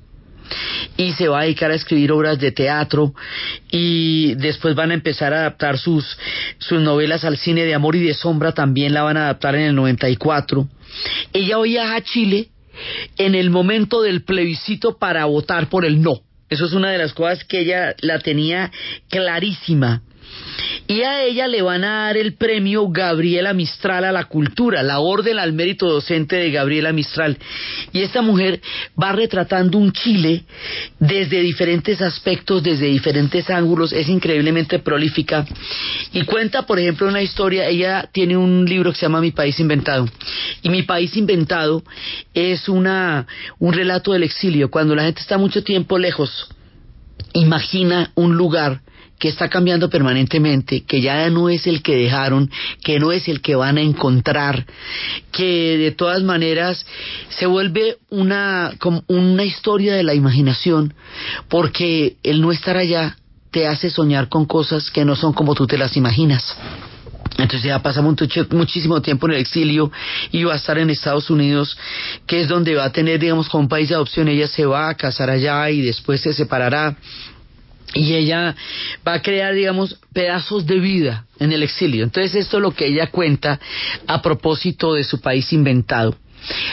Y 0.96 1.12
se 1.12 1.28
va 1.28 1.40
a 1.40 1.44
dedicar 1.44 1.70
a 1.70 1.74
escribir 1.74 2.12
obras 2.12 2.38
de 2.38 2.52
teatro 2.52 3.14
y 3.70 4.34
después 4.34 4.74
van 4.74 4.90
a 4.90 4.94
empezar 4.94 5.32
a 5.32 5.40
adaptar 5.40 5.78
sus, 5.78 6.18
sus 6.58 6.80
novelas 6.80 7.24
al 7.24 7.36
cine 7.36 7.64
de 7.64 7.74
amor 7.74 7.96
y 7.96 8.04
de 8.04 8.14
sombra, 8.14 8.52
también 8.52 8.94
la 8.94 9.02
van 9.02 9.16
a 9.16 9.24
adaptar 9.24 9.54
en 9.54 9.62
el 9.62 9.74
94. 9.74 10.68
Ella 11.32 11.58
viaja 11.60 11.96
a 11.96 12.02
Chile 12.02 12.48
en 13.16 13.34
el 13.34 13.50
momento 13.50 14.02
del 14.02 14.22
plebiscito 14.22 14.98
para 14.98 15.24
votar 15.26 15.68
por 15.68 15.84
el 15.84 16.00
no. 16.00 16.20
Eso 16.48 16.66
es 16.66 16.72
una 16.72 16.90
de 16.90 16.98
las 16.98 17.12
cosas 17.12 17.44
que 17.44 17.60
ella 17.60 17.94
la 18.00 18.18
tenía 18.18 18.72
clarísima. 19.08 20.02
Y 20.86 21.02
a 21.02 21.22
ella 21.22 21.46
le 21.46 21.62
van 21.62 21.84
a 21.84 22.06
dar 22.06 22.16
el 22.16 22.34
premio 22.34 22.88
Gabriela 22.88 23.52
Mistral 23.52 24.04
a 24.04 24.10
la 24.10 24.24
cultura, 24.24 24.82
la 24.82 24.98
orden 24.98 25.38
al 25.38 25.52
mérito 25.52 25.88
docente 25.88 26.36
de 26.36 26.50
Gabriela 26.50 26.92
Mistral. 26.92 27.38
Y 27.92 28.00
esta 28.00 28.22
mujer 28.22 28.60
va 29.00 29.12
retratando 29.12 29.78
un 29.78 29.92
Chile 29.92 30.44
desde 30.98 31.40
diferentes 31.42 32.02
aspectos, 32.02 32.62
desde 32.62 32.86
diferentes 32.86 33.48
ángulos, 33.50 33.92
es 33.92 34.08
increíblemente 34.08 34.80
prolífica. 34.80 35.46
Y 36.12 36.22
cuenta, 36.22 36.66
por 36.66 36.80
ejemplo, 36.80 37.06
una 37.06 37.22
historia, 37.22 37.68
ella 37.68 38.08
tiene 38.10 38.36
un 38.36 38.64
libro 38.64 38.90
que 38.90 38.98
se 38.98 39.06
llama 39.06 39.20
Mi 39.20 39.30
País 39.30 39.60
Inventado. 39.60 40.08
Y 40.62 40.70
Mi 40.70 40.82
País 40.82 41.16
Inventado 41.16 41.84
es 42.34 42.68
una, 42.68 43.28
un 43.60 43.72
relato 43.72 44.12
del 44.12 44.24
exilio, 44.24 44.70
cuando 44.70 44.96
la 44.96 45.04
gente 45.04 45.20
está 45.20 45.38
mucho 45.38 45.62
tiempo 45.62 45.98
lejos 45.98 46.48
imagina 47.32 48.10
un 48.14 48.36
lugar 48.36 48.80
que 49.20 49.28
está 49.28 49.48
cambiando 49.48 49.90
permanentemente, 49.90 50.82
que 50.82 51.02
ya 51.02 51.28
no 51.28 51.50
es 51.50 51.66
el 51.66 51.82
que 51.82 51.94
dejaron, 51.94 52.50
que 52.82 52.98
no 52.98 53.12
es 53.12 53.28
el 53.28 53.42
que 53.42 53.54
van 53.54 53.76
a 53.76 53.82
encontrar, 53.82 54.66
que 55.30 55.76
de 55.76 55.90
todas 55.92 56.22
maneras 56.22 56.84
se 57.28 57.46
vuelve 57.46 57.98
una, 58.08 58.72
como 58.78 59.04
una 59.08 59.44
historia 59.44 59.94
de 59.94 60.02
la 60.02 60.14
imaginación, 60.14 60.94
porque 61.48 62.16
el 62.22 62.40
no 62.40 62.50
estar 62.50 62.78
allá 62.78 63.18
te 63.50 63.66
hace 63.66 63.90
soñar 63.90 64.28
con 64.30 64.46
cosas 64.46 64.90
que 64.90 65.04
no 65.04 65.14
son 65.14 65.34
como 65.34 65.54
tú 65.54 65.66
te 65.66 65.76
las 65.76 65.96
imaginas. 65.98 66.56
Entonces 67.36 67.62
ya 67.62 67.82
pasa 67.82 68.02
muchísimo 68.02 69.02
tiempo 69.02 69.26
en 69.26 69.34
el 69.34 69.40
exilio 69.40 69.92
y 70.32 70.44
va 70.44 70.54
a 70.54 70.56
estar 70.56 70.78
en 70.78 70.88
Estados 70.88 71.28
Unidos, 71.30 71.76
que 72.26 72.40
es 72.40 72.48
donde 72.48 72.74
va 72.74 72.84
a 72.84 72.92
tener, 72.92 73.20
digamos, 73.20 73.48
como 73.48 73.62
un 73.62 73.68
país 73.68 73.88
de 73.88 73.94
adopción. 73.94 74.28
Ella 74.28 74.48
se 74.48 74.64
va 74.66 74.88
a 74.88 74.94
casar 74.94 75.30
allá 75.30 75.70
y 75.70 75.80
después 75.82 76.20
se 76.20 76.32
separará 76.32 76.96
y 77.94 78.14
ella 78.14 78.54
va 79.06 79.14
a 79.14 79.22
crear, 79.22 79.54
digamos, 79.54 79.98
pedazos 80.12 80.66
de 80.66 80.78
vida 80.78 81.26
en 81.38 81.52
el 81.52 81.62
exilio. 81.62 82.04
Entonces 82.04 82.34
esto 82.34 82.58
es 82.58 82.62
lo 82.62 82.72
que 82.72 82.86
ella 82.86 83.08
cuenta 83.08 83.60
a 84.06 84.22
propósito 84.22 84.94
de 84.94 85.04
su 85.04 85.20
país 85.20 85.52
inventado. 85.52 86.16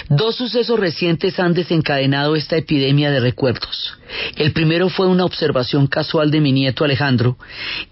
Dos 0.10 0.36
sucesos 0.36 0.80
recientes 0.80 1.40
han 1.40 1.54
desencadenado 1.54 2.36
esta 2.36 2.56
epidemia 2.56 3.12
de 3.12 3.20
recuerdos. 3.20 3.98
El 4.36 4.54
primero 4.54 4.90
fue 4.90 5.08
una 5.08 5.26
observación 5.26 5.88
casual 5.88 6.32
de 6.32 6.40
mi 6.40 6.52
nieto 6.52 6.86
Alejandro, 6.86 7.38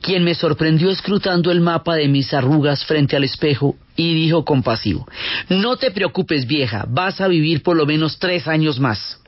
quien 0.01 0.23
me 0.23 0.35
sorprendió 0.35 0.89
escrutando 0.89 1.51
el 1.51 1.59
mapa 1.59 1.95
de 1.95 2.07
mis 2.07 2.33
arrugas 2.33 2.85
frente 2.85 3.15
al 3.17 3.25
espejo 3.25 3.75
y 3.95 4.13
dijo 4.13 4.45
compasivo, 4.45 5.07
No 5.49 5.75
te 5.75 5.91
preocupes 5.91 6.47
vieja, 6.47 6.85
vas 6.88 7.19
a 7.19 7.27
vivir 7.27 7.61
por 7.61 7.75
lo 7.75 7.85
menos 7.85 8.19
tres 8.19 8.47
años 8.47 8.79
más. 8.79 9.19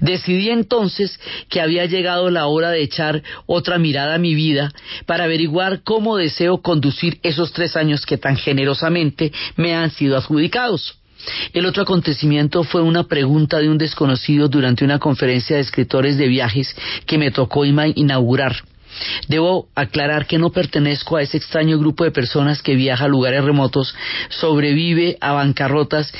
Decidí 0.00 0.50
entonces 0.50 1.18
que 1.48 1.60
había 1.60 1.86
llegado 1.86 2.30
la 2.30 2.46
hora 2.46 2.70
de 2.70 2.82
echar 2.82 3.22
otra 3.46 3.78
mirada 3.78 4.14
a 4.14 4.18
mi 4.18 4.34
vida 4.34 4.72
para 5.06 5.24
averiguar 5.24 5.82
cómo 5.82 6.16
deseo 6.16 6.58
conducir 6.58 7.18
esos 7.22 7.52
tres 7.52 7.76
años 7.76 8.06
que 8.06 8.18
tan 8.18 8.36
generosamente 8.36 9.32
me 9.56 9.74
han 9.74 9.90
sido 9.90 10.16
adjudicados. 10.16 10.98
El 11.52 11.66
otro 11.66 11.82
acontecimiento 11.82 12.62
fue 12.62 12.82
una 12.82 13.04
pregunta 13.04 13.58
de 13.58 13.68
un 13.68 13.78
desconocido 13.78 14.48
durante 14.48 14.84
una 14.84 14.98
conferencia 14.98 15.56
de 15.56 15.62
escritores 15.62 16.18
de 16.18 16.28
viajes 16.28 16.74
que 17.06 17.18
me 17.18 17.30
tocó 17.30 17.64
inaugurar. 17.64 18.56
Debo 19.28 19.68
aclarar 19.74 20.26
que 20.26 20.38
no 20.38 20.50
pertenezco 20.50 21.16
a 21.16 21.22
ese 21.22 21.36
extraño 21.36 21.78
grupo 21.78 22.04
de 22.04 22.10
personas 22.10 22.62
que 22.62 22.74
viaja 22.74 23.04
a 23.04 23.08
lugares 23.08 23.44
remotos, 23.44 23.94
sobrevive 24.28 25.18
a 25.20 25.32
bancarrotas 25.32 26.12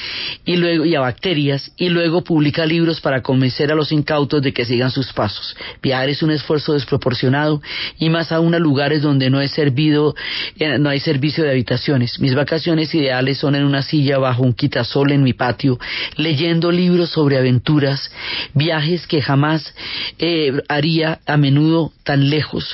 y 0.44 0.56
luego 0.56 0.84
a 0.96 1.00
bacterias 1.00 1.72
y 1.76 1.88
luego 1.88 2.22
publica 2.22 2.66
libros 2.66 3.00
para 3.00 3.22
convencer 3.22 3.72
a 3.72 3.74
los 3.74 3.92
incautos 3.92 4.42
de 4.42 4.52
que 4.52 4.64
sigan 4.64 4.90
sus 4.90 5.12
pasos. 5.12 5.56
Viajar 5.82 6.08
es 6.08 6.22
un 6.22 6.30
esfuerzo 6.30 6.74
desproporcionado 6.74 7.62
y 7.98 8.10
más 8.10 8.32
aún 8.32 8.54
a 8.54 8.58
lugares 8.58 9.02
donde 9.02 9.30
no, 9.30 9.46
servido, 9.48 10.14
eh, 10.58 10.78
no 10.78 10.90
hay 10.90 11.00
servicio 11.00 11.44
de 11.44 11.50
habitaciones. 11.50 12.18
Mis 12.20 12.34
vacaciones 12.34 12.94
ideales 12.94 13.38
son 13.38 13.54
en 13.54 13.64
una 13.64 13.82
silla 13.82 14.18
bajo 14.18 14.42
un 14.42 14.52
quitasol 14.52 15.12
en 15.12 15.22
mi 15.22 15.32
patio, 15.32 15.78
leyendo 16.16 16.72
libros 16.72 17.10
sobre 17.10 17.38
aventuras, 17.38 18.10
viajes 18.54 19.06
que 19.06 19.22
jamás 19.22 19.74
eh, 20.18 20.52
haría 20.68 21.20
a 21.26 21.36
menudo 21.36 21.92
tan 22.04 22.30
lejos 22.30 22.65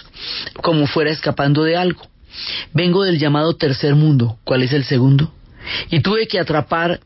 como 0.63 0.87
fuera 0.87 1.11
escapando 1.11 1.65
de 1.65 1.77
algo. 1.77 2.03
Vengo 2.73 3.05
del 3.05 3.19
llamado 3.19 3.57
tercer 3.57 3.95
mundo. 3.95 4.39
¿Cuál 4.45 4.63
es 4.63 4.73
el 4.73 4.85
segundo? 4.85 5.33
Y 5.91 6.01
tuve 6.01 6.27
que 6.27 6.41
atrapar 6.41 7.01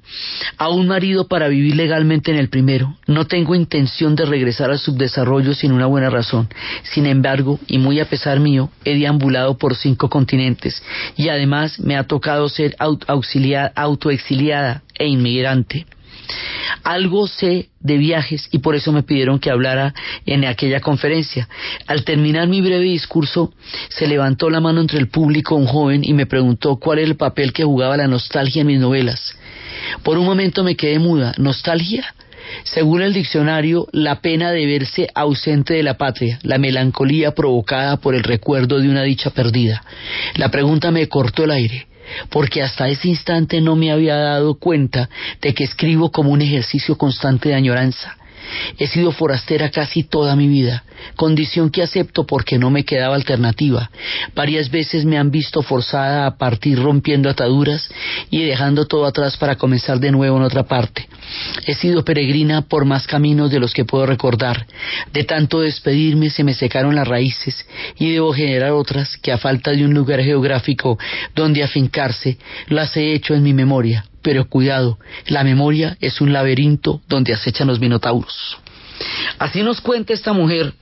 a 0.56 0.70
un 0.70 0.86
marido 0.86 1.28
para 1.28 1.48
vivir 1.48 1.76
legalmente 1.76 2.30
en 2.30 2.38
el 2.38 2.48
primero. 2.48 2.96
No 3.06 3.26
tengo 3.26 3.54
intención 3.54 4.16
de 4.16 4.24
regresar 4.24 4.70
al 4.70 4.78
subdesarrollo 4.78 5.54
sin 5.54 5.72
una 5.72 5.86
buena 5.86 6.10
razón. 6.10 6.48
Sin 6.94 7.06
embargo, 7.06 7.60
y 7.66 7.78
muy 7.78 8.00
a 8.00 8.08
pesar 8.08 8.40
mío, 8.40 8.70
he 8.84 8.96
deambulado 8.96 9.58
por 9.58 9.76
cinco 9.76 10.08
continentes 10.08 10.82
y 11.16 11.28
además 11.28 11.78
me 11.80 11.96
ha 11.96 12.04
tocado 12.04 12.48
ser 12.48 12.76
autoexiliada 12.78 14.82
e 14.94 15.06
inmigrante. 15.06 15.86
Algo 16.82 17.26
sé 17.26 17.68
de 17.80 17.96
viajes 17.96 18.48
y 18.52 18.58
por 18.58 18.74
eso 18.74 18.92
me 18.92 19.02
pidieron 19.02 19.38
que 19.38 19.50
hablara 19.50 19.94
en 20.24 20.44
aquella 20.44 20.80
conferencia. 20.80 21.48
Al 21.86 22.04
terminar 22.04 22.48
mi 22.48 22.60
breve 22.60 22.84
discurso, 22.84 23.52
se 23.88 24.06
levantó 24.06 24.50
la 24.50 24.60
mano 24.60 24.80
entre 24.80 24.98
el 24.98 25.08
público 25.08 25.54
un 25.54 25.66
joven 25.66 26.04
y 26.04 26.14
me 26.14 26.26
preguntó 26.26 26.76
cuál 26.76 26.98
era 26.98 27.08
el 27.08 27.16
papel 27.16 27.52
que 27.52 27.64
jugaba 27.64 27.96
la 27.96 28.08
nostalgia 28.08 28.60
en 28.60 28.66
mis 28.68 28.80
novelas. 28.80 29.36
Por 30.02 30.18
un 30.18 30.26
momento 30.26 30.64
me 30.64 30.76
quedé 30.76 30.98
muda. 30.98 31.34
¿Nostalgia? 31.38 32.14
Según 32.64 33.02
el 33.02 33.12
diccionario, 33.12 33.88
la 33.92 34.20
pena 34.20 34.52
de 34.52 34.66
verse 34.66 35.08
ausente 35.14 35.74
de 35.74 35.82
la 35.82 35.98
patria, 35.98 36.38
la 36.42 36.58
melancolía 36.58 37.34
provocada 37.34 37.96
por 37.96 38.14
el 38.14 38.22
recuerdo 38.22 38.78
de 38.78 38.88
una 38.88 39.02
dicha 39.02 39.30
perdida. 39.30 39.82
La 40.36 40.50
pregunta 40.50 40.90
me 40.90 41.08
cortó 41.08 41.44
el 41.44 41.50
aire 41.50 41.86
porque 42.30 42.62
hasta 42.62 42.88
ese 42.88 43.08
instante 43.08 43.60
no 43.60 43.76
me 43.76 43.90
había 43.90 44.16
dado 44.16 44.58
cuenta 44.58 45.08
de 45.40 45.54
que 45.54 45.64
escribo 45.64 46.10
como 46.10 46.30
un 46.30 46.42
ejercicio 46.42 46.96
constante 46.96 47.48
de 47.50 47.54
añoranza. 47.54 48.16
He 48.78 48.86
sido 48.86 49.12
forastera 49.12 49.70
casi 49.70 50.04
toda 50.04 50.36
mi 50.36 50.46
vida, 50.46 50.84
condición 51.16 51.70
que 51.70 51.82
acepto 51.82 52.26
porque 52.26 52.58
no 52.58 52.70
me 52.70 52.84
quedaba 52.84 53.14
alternativa. 53.14 53.90
Varias 54.34 54.70
veces 54.70 55.04
me 55.04 55.18
han 55.18 55.30
visto 55.30 55.62
forzada 55.62 56.26
a 56.26 56.36
partir 56.36 56.80
rompiendo 56.80 57.28
ataduras 57.28 57.88
y 58.30 58.44
dejando 58.44 58.86
todo 58.86 59.06
atrás 59.06 59.36
para 59.36 59.56
comenzar 59.56 59.98
de 59.98 60.12
nuevo 60.12 60.36
en 60.36 60.44
otra 60.44 60.64
parte. 60.64 61.08
He 61.66 61.74
sido 61.74 62.04
peregrina 62.04 62.62
por 62.62 62.84
más 62.84 63.06
caminos 63.06 63.50
de 63.50 63.60
los 63.60 63.72
que 63.72 63.84
puedo 63.84 64.06
recordar. 64.06 64.66
De 65.12 65.24
tanto 65.24 65.60
despedirme 65.60 66.30
se 66.30 66.44
me 66.44 66.54
secaron 66.54 66.94
las 66.94 67.08
raíces 67.08 67.66
y 67.98 68.12
debo 68.12 68.32
generar 68.32 68.72
otras 68.72 69.16
que 69.16 69.32
a 69.32 69.38
falta 69.38 69.72
de 69.72 69.84
un 69.84 69.94
lugar 69.94 70.22
geográfico 70.22 70.98
donde 71.34 71.62
afincarse 71.62 72.38
las 72.68 72.96
he 72.96 73.12
hecho 73.12 73.34
en 73.34 73.42
mi 73.42 73.54
memoria 73.54 74.04
pero 74.26 74.48
cuidado, 74.48 74.98
la 75.28 75.44
memoria 75.44 75.96
es 76.00 76.20
un 76.20 76.32
laberinto 76.32 77.00
donde 77.06 77.32
acechan 77.32 77.68
los 77.68 77.78
minotauros. 77.78 78.58
Así 79.38 79.62
nos 79.62 79.80
cuenta 79.80 80.14
esta 80.14 80.32
mujer 80.32 80.74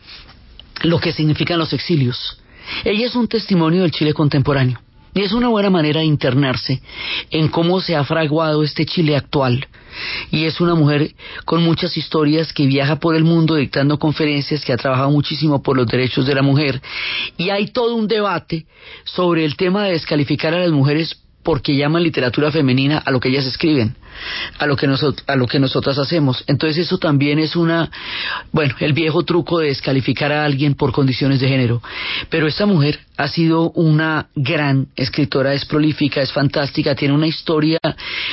lo 0.82 0.98
que 0.98 1.12
significan 1.12 1.58
los 1.58 1.74
exilios. 1.74 2.38
Ella 2.84 3.06
es 3.06 3.14
un 3.14 3.28
testimonio 3.28 3.82
del 3.82 3.90
Chile 3.90 4.14
contemporáneo 4.14 4.80
es 5.22 5.32
una 5.32 5.48
buena 5.48 5.70
manera 5.70 6.00
de 6.00 6.06
internarse 6.06 6.80
en 7.30 7.48
cómo 7.48 7.80
se 7.80 7.94
ha 7.94 8.04
fraguado 8.04 8.62
este 8.62 8.84
Chile 8.84 9.16
actual. 9.16 9.66
Y 10.32 10.44
es 10.44 10.60
una 10.60 10.74
mujer 10.74 11.14
con 11.44 11.62
muchas 11.62 11.96
historias 11.96 12.52
que 12.52 12.66
viaja 12.66 12.96
por 12.96 13.14
el 13.14 13.22
mundo 13.22 13.54
dictando 13.54 13.98
conferencias, 13.98 14.64
que 14.64 14.72
ha 14.72 14.76
trabajado 14.76 15.10
muchísimo 15.10 15.62
por 15.62 15.76
los 15.76 15.86
derechos 15.86 16.26
de 16.26 16.34
la 16.34 16.42
mujer. 16.42 16.82
Y 17.36 17.50
hay 17.50 17.68
todo 17.68 17.94
un 17.94 18.08
debate 18.08 18.66
sobre 19.04 19.44
el 19.44 19.56
tema 19.56 19.84
de 19.84 19.92
descalificar 19.92 20.52
a 20.52 20.58
las 20.58 20.72
mujeres 20.72 21.23
porque 21.44 21.76
llaman 21.76 22.02
literatura 22.02 22.50
femenina 22.50 22.98
a 22.98 23.10
lo 23.10 23.20
que 23.20 23.28
ellas 23.28 23.46
escriben, 23.46 23.94
a 24.58 24.66
lo 24.66 24.76
que 24.76 24.88
a 25.26 25.36
lo 25.36 25.46
que 25.46 25.58
nosotras 25.60 25.98
hacemos. 25.98 26.42
Entonces 26.46 26.86
eso 26.86 26.98
también 26.98 27.38
es 27.38 27.54
una, 27.54 27.90
bueno, 28.50 28.74
el 28.80 28.94
viejo 28.94 29.22
truco 29.24 29.58
de 29.58 29.68
descalificar 29.68 30.32
a 30.32 30.44
alguien 30.44 30.74
por 30.74 30.90
condiciones 30.92 31.40
de 31.40 31.48
género. 31.48 31.82
Pero 32.30 32.48
esta 32.48 32.66
mujer 32.66 32.98
ha 33.16 33.28
sido 33.28 33.70
una 33.72 34.28
gran 34.34 34.88
escritora, 34.96 35.52
es 35.52 35.66
prolífica, 35.66 36.22
es 36.22 36.32
fantástica, 36.32 36.94
tiene 36.94 37.14
una 37.14 37.26
historia 37.26 37.78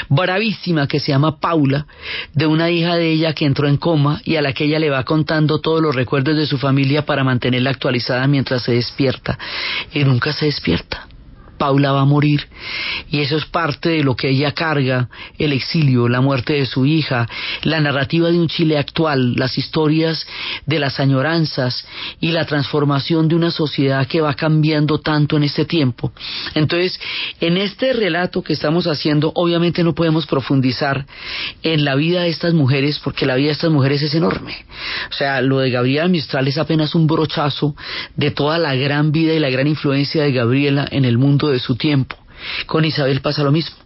bravísima 0.10 0.88
que 0.88 1.00
se 1.00 1.12
llama 1.12 1.39
Paula, 1.39 1.86
de 2.34 2.47
una 2.47 2.69
hija 2.71 2.95
de 2.95 3.12
ella 3.12 3.34
que 3.34 3.45
entró 3.45 3.67
en 3.67 3.78
coma 3.78 4.21
y 4.24 4.38
a 4.38 4.41
la 4.41 4.54
que 4.54 4.63
ella 4.63 4.80
le 4.80 4.89
va 4.89 5.04
contando 5.04 5.60
todos 5.60 5.82
los 5.82 5.93
recuerdos 5.93 6.38
de 6.38 6.47
su 6.47 6.58
familia 6.58 7.06
para 7.06 7.26
mantenerla 7.26 7.71
actualizada 7.71 8.26
mientras 8.28 8.63
se 8.63 8.71
despierta. 8.71 9.38
Y 9.93 10.04
nunca 10.06 10.32
se 10.32 10.45
despierta 10.45 11.11
Paula 11.62 11.91
va 11.91 12.02
a 12.02 12.06
morir. 12.06 12.47
Y 13.12 13.19
eso 13.19 13.38
es 13.38 13.45
parte 13.45 13.89
de 13.89 14.04
lo 14.04 14.15
que 14.15 14.30
ella 14.30 14.54
carga, 14.54 15.10
el 15.38 15.54
exilio, 15.54 16.10
la 16.10 16.19
muerte 16.19 16.54
de 16.54 16.65
su 16.65 16.88
hija, 16.88 17.30
la 17.62 17.80
narrativa 17.80 18.32
de 18.32 18.39
un 18.39 18.47
Chile 18.47 18.80
actual, 18.80 19.36
las 19.36 19.60
historias 19.60 20.26
de 20.65 20.80
las 20.80 21.00
añoranzas 21.00 21.86
y 22.19 22.32
la 22.32 22.45
transformación 22.45 23.28
de 23.28 23.36
una 23.36 23.52
sociedad 23.52 24.08
que 24.08 24.21
va 24.21 24.34
cambiando 24.34 24.97
tanto 25.02 25.38
en 25.38 25.43
este 25.43 25.65
tiempo. 25.65 26.12
Entonces, 26.56 27.00
en 27.39 27.58
este 27.58 27.93
relato 27.93 28.41
que 28.41 28.54
estamos 28.54 28.88
haciendo, 28.88 29.32
obviamente 29.36 29.84
no 29.84 29.93
podemos 29.93 30.26
profundizar 30.26 31.06
en 31.62 31.86
la 31.86 31.93
vida 31.93 32.24
de 32.24 32.30
estas 32.30 32.56
mujeres, 32.56 33.00
porque 33.04 33.28
la 33.28 33.36
vida 33.36 33.47
de 33.50 33.54
estas 33.54 33.69
mujeres 33.69 34.02
es 34.02 34.15
enorme. 34.15 34.65
O 35.12 35.13
sea, 35.13 35.41
lo 35.41 35.60
de 35.60 35.69
Gabriela 35.69 36.08
Mistral 36.08 36.47
es 36.47 36.58
apenas 36.58 36.95
un 36.95 37.06
brochazo 37.06 37.76
de 38.15 38.32
toda 38.32 38.58
la 38.58 38.74
gran 38.74 39.12
vida 39.12 39.36
y 39.36 39.39
la 39.39 39.52
gran 39.52 39.67
influencia 39.67 40.24
de 40.24 40.32
Gabriela 40.32 40.88
en 40.89 41.06
el 41.06 41.19
mundo 41.19 41.51
de 41.52 41.60
su 41.60 41.76
tiempo. 41.76 42.18
Con 42.66 42.86
Isabel 42.86 43.22
pasa 43.22 43.44
lo 43.44 43.52
mismo. 43.52 43.78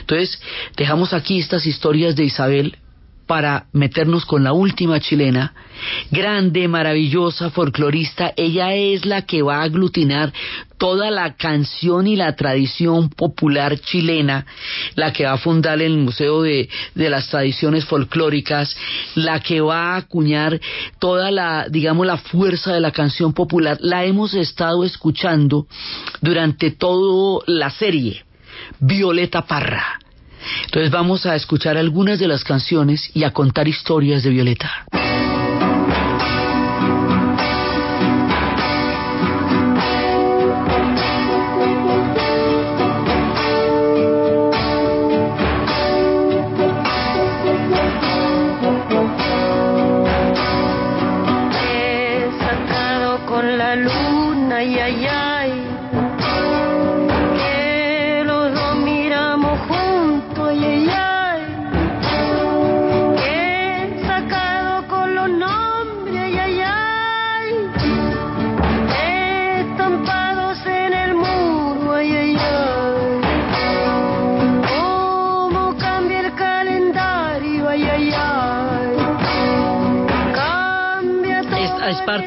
Entonces, 0.00 0.40
dejamos 0.76 1.12
aquí 1.12 1.38
estas 1.38 1.66
historias 1.66 2.14
de 2.16 2.24
Isabel 2.24 2.78
para 3.26 3.66
meternos 3.72 4.24
con 4.26 4.44
la 4.44 4.52
última 4.52 5.00
chilena, 5.00 5.54
grande, 6.10 6.68
maravillosa, 6.68 7.50
folclorista, 7.50 8.32
ella 8.36 8.74
es 8.74 9.06
la 9.06 9.22
que 9.22 9.42
va 9.42 9.58
a 9.58 9.62
aglutinar 9.62 10.32
toda 10.78 11.10
la 11.10 11.36
canción 11.36 12.06
y 12.08 12.16
la 12.16 12.34
tradición 12.34 13.08
popular 13.08 13.78
chilena, 13.78 14.46
la 14.96 15.12
que 15.12 15.24
va 15.24 15.34
a 15.34 15.38
fundar 15.38 15.80
el 15.80 15.96
Museo 15.96 16.42
de, 16.42 16.68
de 16.94 17.10
las 17.10 17.28
Tradiciones 17.28 17.84
Folclóricas, 17.84 18.76
la 19.14 19.40
que 19.40 19.60
va 19.60 19.94
a 19.94 19.96
acuñar 19.98 20.60
toda 20.98 21.30
la, 21.30 21.66
digamos, 21.68 22.06
la 22.06 22.18
fuerza 22.18 22.72
de 22.74 22.80
la 22.80 22.90
canción 22.90 23.32
popular, 23.32 23.78
la 23.80 24.04
hemos 24.04 24.34
estado 24.34 24.84
escuchando 24.84 25.66
durante 26.20 26.72
toda 26.72 27.44
la 27.46 27.70
serie. 27.70 28.24
Violeta 28.80 29.42
Parra. 29.42 30.01
Entonces 30.64 30.90
vamos 30.90 31.26
a 31.26 31.34
escuchar 31.34 31.76
algunas 31.76 32.18
de 32.18 32.28
las 32.28 32.44
canciones 32.44 33.10
y 33.14 33.24
a 33.24 33.32
contar 33.32 33.68
historias 33.68 34.22
de 34.22 34.30
Violeta. 34.30 34.86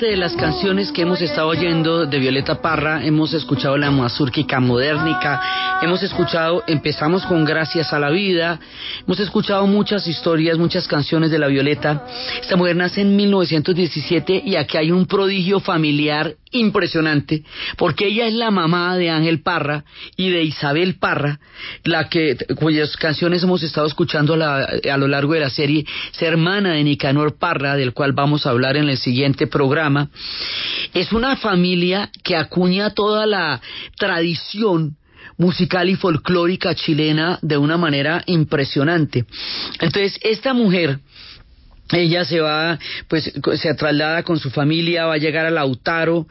De 0.06 0.18
las 0.18 0.36
canciones 0.36 0.92
que 0.92 1.02
hemos 1.02 1.20
estado 1.22 1.48
oyendo 1.48 2.06
de 2.06 2.20
Violeta 2.20 2.62
Parra, 2.62 3.04
hemos 3.04 3.34
escuchado 3.34 3.76
la 3.76 3.90
mazurquica 3.90 4.60
modernica, 4.60 5.42
hemos 5.82 6.04
escuchado, 6.04 6.64
empezamos 6.68 7.26
con 7.26 7.44
Gracias 7.44 7.92
a 7.92 8.00
la 8.00 8.12
Vida, 8.12 8.60
hemos 9.04 9.20
escuchado 9.20 9.66
muchas 9.66 10.06
historias, 10.08 10.60
muchas 10.60 10.88
canciones 10.88 11.32
de 11.32 11.40
la 11.40 11.48
Violeta. 11.48 12.06
Esta 12.40 12.56
mujer 12.56 12.76
nace 12.76 13.02
en 13.02 13.16
1917 13.16 14.44
y 14.46 14.56
aquí 14.58 14.78
hay 14.78 14.92
un 14.92 15.08
prodigio 15.08 15.60
familiar 15.60 16.36
impresionante, 16.52 17.44
porque 17.78 18.08
ella 18.08 18.28
es 18.28 18.34
la 18.34 18.52
mamá 18.52 18.98
de 18.98 19.10
Ángel 19.10 19.42
Parra 19.42 19.84
y 20.16 20.30
de 20.30 20.44
Isabel 20.44 20.96
Parra, 20.96 21.40
la 21.84 22.10
que 22.10 22.38
cuyas 22.56 22.96
canciones 22.98 23.44
hemos 23.44 23.64
estado 23.64 23.88
escuchando 23.88 24.36
a, 24.36 24.98
lo 24.98 25.08
largo 25.08 25.34
de 25.34 25.42
la 25.42 25.50
serie, 25.50 25.86
es 26.14 26.22
hermana 26.22 26.74
de 26.74 26.84
Nicanor 26.84 27.38
Parra, 27.38 27.76
del 27.76 27.94
cual 27.94 28.14
vamos 28.14 28.46
a 28.46 28.52
hablar 28.52 28.78
en 28.78 28.90
el 28.90 28.98
siguiente 28.98 29.48
programa. 29.48 29.95
Es 30.94 31.12
una 31.12 31.36
familia 31.36 32.10
que 32.24 32.36
acuña 32.36 32.92
toda 32.92 33.26
la 33.26 33.62
tradición 33.98 34.98
musical 35.38 35.90
y 35.90 35.96
folclórica 35.96 36.76
chilena 36.76 37.40
de 37.42 37.58
una 37.58 37.78
manera 37.78 38.24
impresionante. 38.26 39.26
Entonces, 39.80 40.18
esta 40.22 40.54
mujer 40.54 41.00
ella 41.92 42.26
se 42.26 42.40
va, 42.40 42.80
pues 43.08 43.32
se 43.56 43.74
traslada 43.76 44.24
con 44.24 44.40
su 44.40 44.50
familia, 44.50 45.06
va 45.06 45.14
a 45.14 45.18
llegar 45.18 45.46
a 45.46 45.52
Lautaro, 45.52 46.28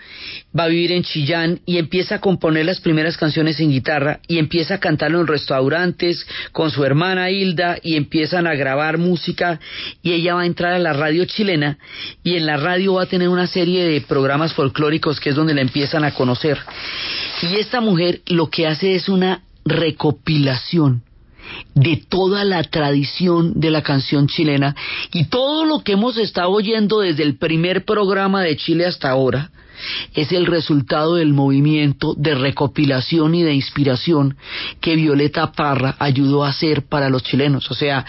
va 0.59 0.65
a 0.65 0.69
vivir 0.69 0.91
en 0.91 1.05
Chillán 1.05 1.61
y 1.65 1.79
empieza 1.79 2.17
a 2.17 2.21
componer 2.21 2.67
las 2.67 2.81
primeras 2.81 3.17
canciones 3.17 3.61
en 3.61 3.71
guitarra 3.71 4.19
y 4.27 4.39
empieza 4.39 4.75
a 4.75 4.81
cantarlo 4.81 5.21
en 5.21 5.29
restaurantes 5.29 6.27
con 6.51 6.71
su 6.71 6.85
hermana 6.85 7.31
Hilda 7.31 7.79
y 7.83 7.95
empiezan 7.97 8.49
a 8.49 8.55
grabar 8.55 8.99
música 8.99 9.61
y 10.03 10.13
ella 10.13 10.35
va 10.35 10.43
a 10.43 10.47
entrar 10.47 10.73
a 10.73 10.79
la 10.81 10.93
radio 10.93 11.25
chilena 11.25 11.79
y 12.25 12.35
en 12.35 12.47
la 12.47 12.57
radio 12.57 12.95
va 12.95 13.05
a 13.05 13.07
tener 13.07 13.29
una 13.29 13.47
serie 13.47 13.85
de 13.85 14.01
programas 14.01 14.55
folclóricos 14.55 15.21
que 15.21 15.31
es 15.31 15.37
donde 15.37 15.55
la 15.55 15.61
empiezan 15.61 16.05
a 16.05 16.15
conocer. 16.15 16.59
Y 17.43 17.57
esta 17.57 17.81
mujer 17.81 18.23
lo 18.27 18.51
que 18.51 18.67
hace 18.67 18.97
es 18.97 19.09
una 19.09 19.43
recopilación 19.65 21.03
de 21.75 21.97
toda 22.09 22.45
la 22.45 22.63
tradición 22.63 23.61
de 23.61 23.71
la 23.71 23.83
canción 23.83 24.29
chilena 24.29 24.75
y 25.13 25.25
todo 25.25 25.65
lo 25.65 25.83
que 25.83 25.93
hemos 25.93 26.17
estado 26.17 26.51
oyendo 26.51 27.01
desde 27.01 27.23
el 27.23 27.37
primer 27.37 27.85
programa 27.85 28.43
de 28.43 28.57
Chile 28.57 28.87
hasta 28.87 29.11
ahora 29.11 29.51
es 30.15 30.33
el 30.33 30.47
resultado 30.47 31.17
del 31.17 31.33
movimiento 31.33 32.15
de 32.17 32.35
recopilación 32.35 33.35
y 33.35 33.43
de 33.43 33.55
inspiración 33.55 34.37
que 34.81 34.97
Violeta 34.97 35.53
Parra 35.53 35.97
ayudó 35.99 36.45
a 36.45 36.51
hacer 36.51 36.83
para 36.87 37.09
los 37.09 37.23
chilenos. 37.23 37.71
O 37.71 37.75
sea, 37.75 38.05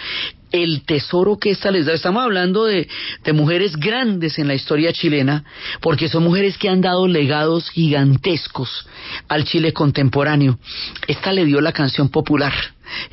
el 0.51 0.83
tesoro 0.85 1.37
que 1.37 1.51
esta 1.51 1.71
les 1.71 1.85
da. 1.85 1.93
Estamos 1.93 2.23
hablando 2.23 2.65
de, 2.65 2.87
de, 3.23 3.33
mujeres 3.33 3.75
grandes 3.75 4.39
en 4.39 4.47
la 4.47 4.53
historia 4.53 4.93
chilena, 4.93 5.43
porque 5.81 6.07
son 6.07 6.23
mujeres 6.23 6.57
que 6.57 6.69
han 6.69 6.81
dado 6.81 7.07
legados 7.07 7.69
gigantescos 7.71 8.87
al 9.27 9.43
Chile 9.43 9.73
contemporáneo. 9.73 10.57
Esta 11.07 11.33
le 11.33 11.45
dio 11.45 11.59
la 11.59 11.73
canción 11.73 12.09
popular 12.09 12.53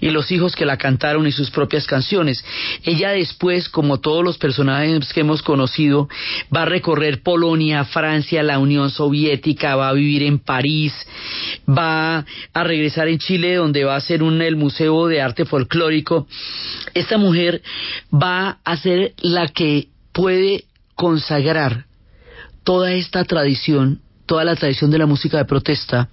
y 0.01 0.11
los 0.11 0.31
hijos 0.31 0.55
que 0.55 0.67
la 0.67 0.77
cantaron 0.77 1.27
y 1.27 1.33
sus 1.33 1.51
propias 1.51 1.87
canciones. 1.87 2.45
Ella 2.85 3.11
después, 3.11 3.69
como 3.69 4.01
todos 4.01 4.25
los 4.25 4.39
personajes 4.39 5.13
que 5.13 5.21
hemos 5.21 5.43
conocido, 5.43 6.09
va 6.55 6.63
a 6.63 6.67
recorrer 6.67 7.23
Polonia, 7.23 7.85
Francia, 7.85 8.43
la 8.43 8.59
Unión 8.59 8.91
Soviética, 8.91 9.77
va 9.77 9.89
a 9.89 9.93
vivir 9.93 10.23
en 10.23 10.39
París, 10.39 10.95
va 11.69 12.25
a 12.53 12.65
regresar 12.65 13.09
en 13.09 13.19
Chile 13.19 13.55
donde 13.57 13.85
va 13.85 13.97
a 13.97 14.01
ser 14.01 14.23
un, 14.23 14.41
el 14.43 14.57
Museo 14.57 15.07
de 15.07 15.21
Arte 15.21 15.45
Folclórico. 15.45 16.27
Esta 16.95 17.19
mujer 17.19 17.63
va 18.13 18.59
a 18.65 18.77
ser 18.77 19.15
la 19.19 19.49
que 19.49 19.89
puede 20.13 20.65
consagrar 20.95 21.87
toda 22.65 22.93
esta 22.93 23.25
tradición, 23.25 24.01
toda 24.27 24.45
la 24.45 24.57
tradición 24.57 24.91
de 24.91 24.99
la 24.99 25.07
música 25.07 25.39
de 25.39 25.45
protesta 25.45 26.09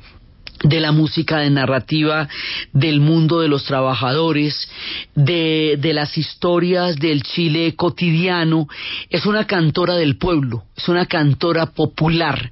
de 0.63 0.79
la 0.79 0.91
música 0.91 1.39
de 1.39 1.49
narrativa 1.49 2.27
del 2.73 2.99
mundo 2.99 3.39
de 3.41 3.47
los 3.47 3.65
trabajadores, 3.65 4.69
de, 5.15 5.77
de, 5.79 5.93
las 5.93 6.17
historias 6.17 6.97
del 6.97 7.23
Chile 7.23 7.75
cotidiano. 7.75 8.67
Es 9.09 9.25
una 9.25 9.45
cantora 9.45 9.95
del 9.95 10.17
pueblo, 10.17 10.63
es 10.75 10.87
una 10.89 11.05
cantora 11.05 11.67
popular, 11.67 12.51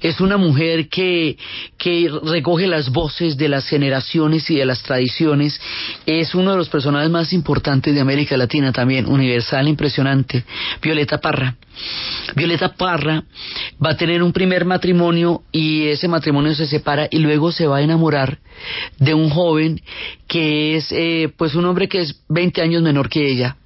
es 0.00 0.20
una 0.20 0.36
mujer 0.36 0.88
que, 0.88 1.36
que 1.78 2.10
recoge 2.24 2.66
las 2.66 2.90
voces 2.90 3.36
de 3.36 3.48
las 3.48 3.66
generaciones 3.66 4.50
y 4.50 4.56
de 4.56 4.66
las 4.66 4.82
tradiciones. 4.82 5.60
Es 6.06 6.34
uno 6.34 6.52
de 6.52 6.56
los 6.56 6.68
personajes 6.68 7.10
más 7.10 7.32
importantes 7.32 7.94
de 7.94 8.00
América 8.00 8.36
Latina 8.36 8.72
también, 8.72 9.06
universal, 9.06 9.68
impresionante. 9.68 10.44
Violeta 10.82 11.18
Parra. 11.20 11.56
Violeta 12.36 12.74
Parra 12.74 13.24
va 13.84 13.90
a 13.90 13.96
tener 13.96 14.22
un 14.22 14.32
primer 14.32 14.64
matrimonio 14.64 15.42
y 15.50 15.86
ese 15.88 16.08
matrimonio 16.08 16.54
se 16.54 16.66
separa 16.66 17.08
y 17.10 17.18
luego 17.18 17.43
se 17.52 17.66
va 17.66 17.78
a 17.78 17.82
enamorar 17.82 18.38
de 18.98 19.14
un 19.14 19.30
joven 19.30 19.80
que 20.28 20.76
es 20.76 20.90
eh, 20.90 21.32
pues 21.36 21.54
un 21.54 21.64
hombre 21.64 21.88
que 21.88 22.00
es 22.00 22.22
20 22.28 22.62
años 22.62 22.82
menor 22.82 23.08
que 23.08 23.26
ella. 23.26 23.56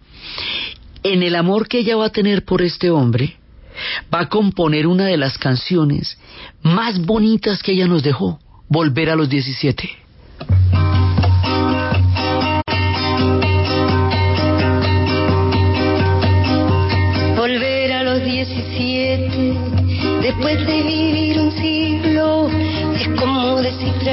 En 1.03 1.23
el 1.23 1.37
amor 1.37 1.69
que 1.69 1.79
ella 1.79 1.97
va 1.97 2.07
a 2.07 2.13
tener 2.13 2.45
por 2.45 2.63
este 2.63 2.91
hombre, 2.91 3.37
va 4.13 4.21
a 4.21 4.29
componer 4.29 4.87
una 4.87 5.07
de 5.07 5.17
las 5.17 5.39
canciones 5.39 6.19
más 6.63 7.01
bonitas 7.05 7.63
que 7.63 7.73
ella 7.73 7.87
nos 7.87 8.03
dejó, 8.03 8.41
Volver 8.71 9.09
a 9.09 9.17
los 9.17 9.31
17. 9.31 9.89
Volver 17.35 17.93
a 17.93 18.03
los 18.03 18.23
17, 18.23 19.55
después 20.21 20.67
de 20.67 20.83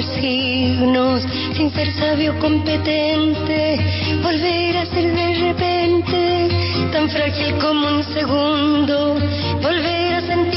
sin 0.02 1.72
ser 1.72 1.90
sabio 1.94 2.38
competente, 2.40 3.80
volver 4.22 4.78
a 4.78 4.86
ser 4.88 5.16
de 5.16 5.34
repente 5.36 6.50
tan 6.92 7.10
frágil 7.10 7.56
como 7.60 7.88
un 7.88 8.04
segundo, 8.04 9.16
volver 9.62 10.14
a 10.16 10.22
sentir 10.22 10.55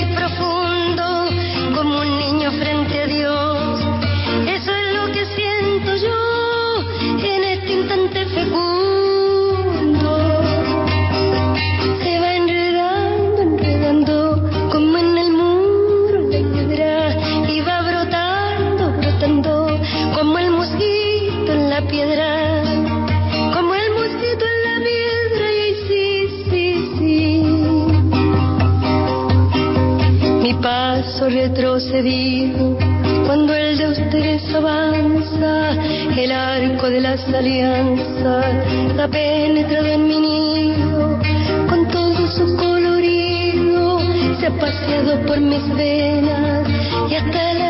cuando 33.26 33.52
el 33.56 33.76
de 33.76 33.88
ustedes 33.88 34.54
avanza, 34.54 35.72
el 36.16 36.30
arco 36.30 36.88
de 36.88 37.00
las 37.00 37.26
alianzas 37.26 38.54
ha 39.00 39.08
penetrado 39.08 39.88
en 39.88 40.06
mi 40.06 40.20
nido 40.20 41.18
con 41.68 41.88
todo 41.88 42.28
su 42.28 42.56
colorido, 42.56 43.98
se 44.38 44.46
ha 44.46 44.56
paseado 44.60 45.26
por 45.26 45.40
mis 45.40 45.74
venas 45.74 46.68
y 47.10 47.14
hasta 47.16 47.54
las 47.54 47.67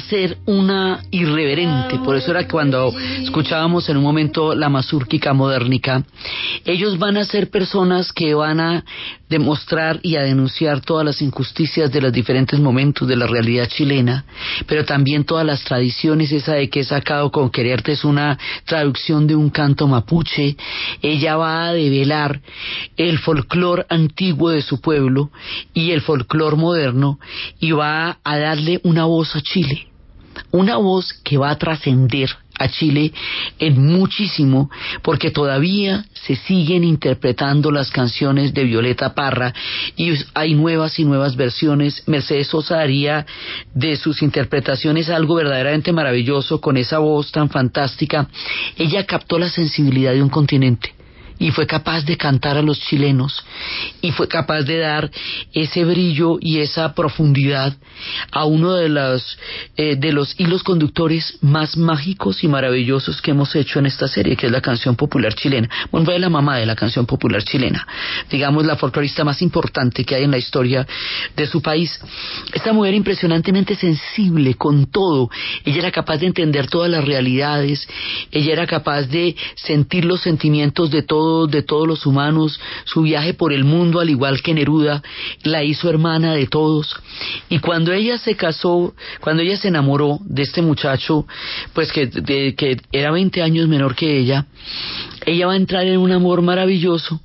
ser 0.00 0.38
una 0.46 1.02
irreverente, 1.10 1.98
por 1.98 2.16
eso 2.16 2.30
era 2.30 2.42
que 2.42 2.50
cuando 2.50 2.92
escuchábamos 3.22 3.88
en 3.88 3.96
un 3.96 4.02
momento 4.02 4.54
la 4.54 4.68
mazúrquica 4.68 5.32
modernica, 5.32 6.04
ellos 6.64 6.98
van 6.98 7.16
a 7.16 7.24
ser 7.24 7.50
personas 7.50 8.12
que 8.12 8.34
van 8.34 8.60
a 8.60 8.84
demostrar 9.28 10.00
y 10.02 10.16
a 10.16 10.22
denunciar 10.22 10.80
todas 10.80 11.04
las 11.04 11.22
injusticias 11.22 11.90
de 11.92 12.00
los 12.00 12.12
diferentes 12.12 12.58
momentos 12.58 13.06
de 13.06 13.16
la 13.16 13.26
realidad 13.26 13.68
chilena, 13.68 14.24
pero 14.66 14.84
también 14.84 15.24
todas 15.24 15.44
las 15.44 15.62
tradiciones, 15.64 16.32
esa 16.32 16.54
de 16.54 16.68
que 16.70 16.80
he 16.80 16.84
sacado 16.84 17.30
con 17.30 17.50
quererte 17.50 17.92
es 17.92 18.04
una 18.04 18.38
traducción 18.64 19.26
de 19.26 19.36
un 19.36 19.50
canto 19.50 19.86
mapuche, 19.86 20.56
ella 21.02 21.36
va 21.36 21.66
a 21.66 21.72
develar 21.72 22.40
el 22.96 23.18
folclor 23.18 23.86
antiguo 23.88 24.50
de 24.50 24.62
su 24.62 24.80
pueblo 24.80 25.30
y 25.74 25.92
el 25.92 26.00
folclor 26.00 26.56
moderno 26.56 27.18
y 27.60 27.72
va 27.72 28.18
a 28.24 28.38
darle 28.38 28.80
una 28.84 29.04
voz 29.04 29.34
a 29.36 29.40
Chile 29.40 29.88
una 30.50 30.76
voz 30.76 31.12
que 31.24 31.38
va 31.38 31.50
a 31.50 31.58
trascender 31.58 32.30
a 32.58 32.68
Chile 32.68 33.12
en 33.58 33.86
muchísimo 33.86 34.70
porque 35.02 35.30
todavía 35.30 36.04
se 36.12 36.36
siguen 36.36 36.84
interpretando 36.84 37.70
las 37.70 37.90
canciones 37.90 38.52
de 38.52 38.64
Violeta 38.64 39.14
Parra 39.14 39.54
y 39.96 40.12
hay 40.34 40.54
nuevas 40.54 40.98
y 40.98 41.04
nuevas 41.04 41.36
versiones. 41.36 42.02
Mercedes 42.06 42.48
Sosa 42.48 42.80
haría 42.80 43.26
de 43.74 43.96
sus 43.96 44.22
interpretaciones 44.22 45.08
algo 45.08 45.36
verdaderamente 45.36 45.92
maravilloso 45.92 46.60
con 46.60 46.76
esa 46.76 46.98
voz 46.98 47.30
tan 47.32 47.48
fantástica. 47.48 48.28
Ella 48.76 49.06
captó 49.06 49.38
la 49.38 49.48
sensibilidad 49.48 50.12
de 50.12 50.22
un 50.22 50.28
continente 50.28 50.97
y 51.38 51.50
fue 51.50 51.66
capaz 51.66 52.04
de 52.04 52.16
cantar 52.16 52.56
a 52.56 52.62
los 52.62 52.80
chilenos 52.80 53.44
y 54.00 54.12
fue 54.12 54.28
capaz 54.28 54.62
de 54.62 54.78
dar 54.78 55.10
ese 55.52 55.84
brillo 55.84 56.38
y 56.40 56.58
esa 56.58 56.94
profundidad 56.94 57.76
a 58.32 58.44
uno 58.44 58.74
de 58.74 58.88
los 58.88 59.38
eh, 59.76 59.96
de 59.96 60.12
los 60.12 60.38
hilos 60.38 60.62
conductores 60.62 61.38
más 61.40 61.76
mágicos 61.76 62.42
y 62.42 62.48
maravillosos 62.48 63.22
que 63.22 63.30
hemos 63.30 63.54
hecho 63.54 63.78
en 63.78 63.86
esta 63.86 64.08
serie 64.08 64.36
que 64.36 64.46
es 64.46 64.52
la 64.52 64.60
canción 64.60 64.96
popular 64.96 65.34
chilena. 65.34 65.68
Bueno 65.90 66.06
fue 66.06 66.18
la 66.18 66.30
mamá 66.30 66.56
de 66.56 66.66
la 66.66 66.74
canción 66.74 67.06
popular 67.06 67.42
chilena 67.42 67.86
digamos 68.30 68.64
la 68.64 68.76
folclorista 68.76 69.24
más 69.24 69.42
importante 69.42 70.04
que 70.04 70.14
hay 70.14 70.24
en 70.24 70.30
la 70.30 70.38
historia 70.38 70.86
de 71.36 71.46
su 71.46 71.62
país. 71.62 71.98
Esta 72.52 72.72
mujer 72.72 72.94
impresionantemente 72.94 73.74
sensible 73.74 74.54
con 74.54 74.86
todo. 74.86 75.30
Ella 75.64 75.78
era 75.78 75.90
capaz 75.90 76.18
de 76.18 76.26
entender 76.26 76.68
todas 76.68 76.90
las 76.90 77.04
realidades. 77.04 77.86
Ella 78.30 78.52
era 78.52 78.66
capaz 78.66 79.02
de 79.02 79.36
sentir 79.54 80.04
los 80.04 80.20
sentimientos 80.20 80.90
de 80.90 81.02
todos 81.02 81.27
de 81.48 81.62
todos 81.62 81.86
los 81.86 82.06
humanos, 82.06 82.60
su 82.84 83.02
viaje 83.02 83.34
por 83.34 83.52
el 83.52 83.64
mundo, 83.64 84.00
al 84.00 84.10
igual 84.10 84.42
que 84.42 84.54
Neruda, 84.54 85.02
la 85.42 85.62
hizo 85.62 85.88
hermana 85.88 86.34
de 86.34 86.46
todos. 86.46 86.94
Y 87.48 87.58
cuando 87.58 87.92
ella 87.92 88.18
se 88.18 88.36
casó, 88.36 88.94
cuando 89.20 89.42
ella 89.42 89.56
se 89.56 89.68
enamoró 89.68 90.18
de 90.24 90.42
este 90.42 90.62
muchacho, 90.62 91.26
pues 91.72 91.92
que, 91.92 92.10
que 92.10 92.76
era 92.92 93.10
20 93.10 93.42
años 93.42 93.68
menor 93.68 93.94
que 93.94 94.18
ella, 94.18 94.46
ella 95.26 95.46
va 95.46 95.52
a 95.52 95.56
entrar 95.56 95.86
en 95.86 95.98
un 95.98 96.10
amor 96.12 96.42
maravilloso 96.42 97.20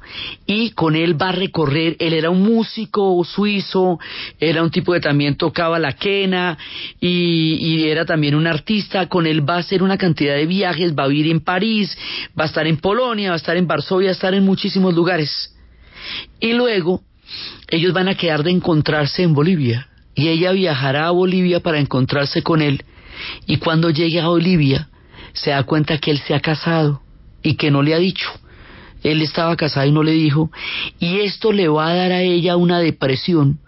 y 0.45 0.71
con 0.71 0.95
él 0.95 1.19
va 1.21 1.29
a 1.29 1.31
recorrer, 1.31 1.95
él 1.99 2.13
era 2.13 2.29
un 2.29 2.41
músico 2.41 3.23
suizo, 3.23 3.99
era 4.39 4.61
un 4.61 4.71
tipo 4.71 4.91
que 4.93 4.99
también 4.99 5.37
tocaba 5.37 5.79
la 5.79 5.93
quena 5.93 6.57
y, 6.99 7.83
era 7.83 8.05
también 8.05 8.35
un 8.35 8.47
artista, 8.47 9.07
con 9.07 9.25
él 9.27 9.47
va 9.47 9.55
a 9.55 9.59
hacer 9.59 9.83
una 9.83 9.97
cantidad 9.97 10.35
de 10.35 10.45
viajes, 10.45 10.93
va 10.97 11.03
a 11.03 11.07
vivir 11.07 11.31
en 11.31 11.41
París, 11.41 11.95
va 12.37 12.43
a 12.45 12.47
estar 12.47 12.65
en 12.67 12.77
Polonia, 12.77 13.29
va 13.29 13.35
a 13.35 13.37
estar 13.37 13.57
en 13.57 13.67
a 14.01 14.11
estar 14.11 14.33
en 14.33 14.43
muchísimos 14.43 14.93
lugares. 14.93 15.53
Y 16.39 16.53
luego 16.53 17.01
ellos 17.69 17.93
van 17.93 18.07
a 18.07 18.15
quedar 18.15 18.43
de 18.43 18.51
encontrarse 18.51 19.23
en 19.23 19.33
Bolivia 19.33 19.87
y 20.15 20.27
ella 20.27 20.51
viajará 20.51 21.07
a 21.07 21.11
Bolivia 21.11 21.61
para 21.61 21.79
encontrarse 21.79 22.43
con 22.43 22.61
él 22.61 22.83
y 23.45 23.57
cuando 23.57 23.89
llegue 23.89 24.19
a 24.19 24.27
Bolivia 24.27 24.89
se 25.33 25.51
da 25.51 25.63
cuenta 25.63 25.97
que 25.97 26.11
él 26.11 26.19
se 26.19 26.35
ha 26.35 26.39
casado 26.39 27.01
y 27.41 27.55
que 27.55 27.71
no 27.71 27.81
le 27.81 27.93
ha 27.93 27.99
dicho. 27.99 28.29
Él 29.01 29.21
estaba 29.21 29.55
casado 29.55 29.87
y 29.87 29.91
no 29.91 30.03
le 30.03 30.11
dijo 30.11 30.51
y 30.99 31.21
esto 31.21 31.51
le 31.51 31.67
va 31.67 31.89
a 31.89 31.95
dar 31.95 32.11
a 32.11 32.21
ella 32.21 32.57
una 32.57 32.79
depresión 32.79 33.59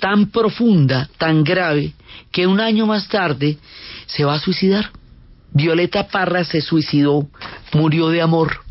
tan 0.00 0.30
profunda, 0.30 1.08
tan 1.18 1.44
grave, 1.44 1.92
que 2.32 2.46
un 2.46 2.60
año 2.60 2.86
más 2.86 3.08
tarde 3.08 3.58
se 4.06 4.24
va 4.24 4.34
a 4.34 4.40
suicidar. 4.40 4.90
Violeta 5.52 6.08
Parra 6.08 6.44
se 6.44 6.60
suicidó, 6.60 7.28
murió 7.72 8.08
de 8.08 8.22
amor 8.22 8.61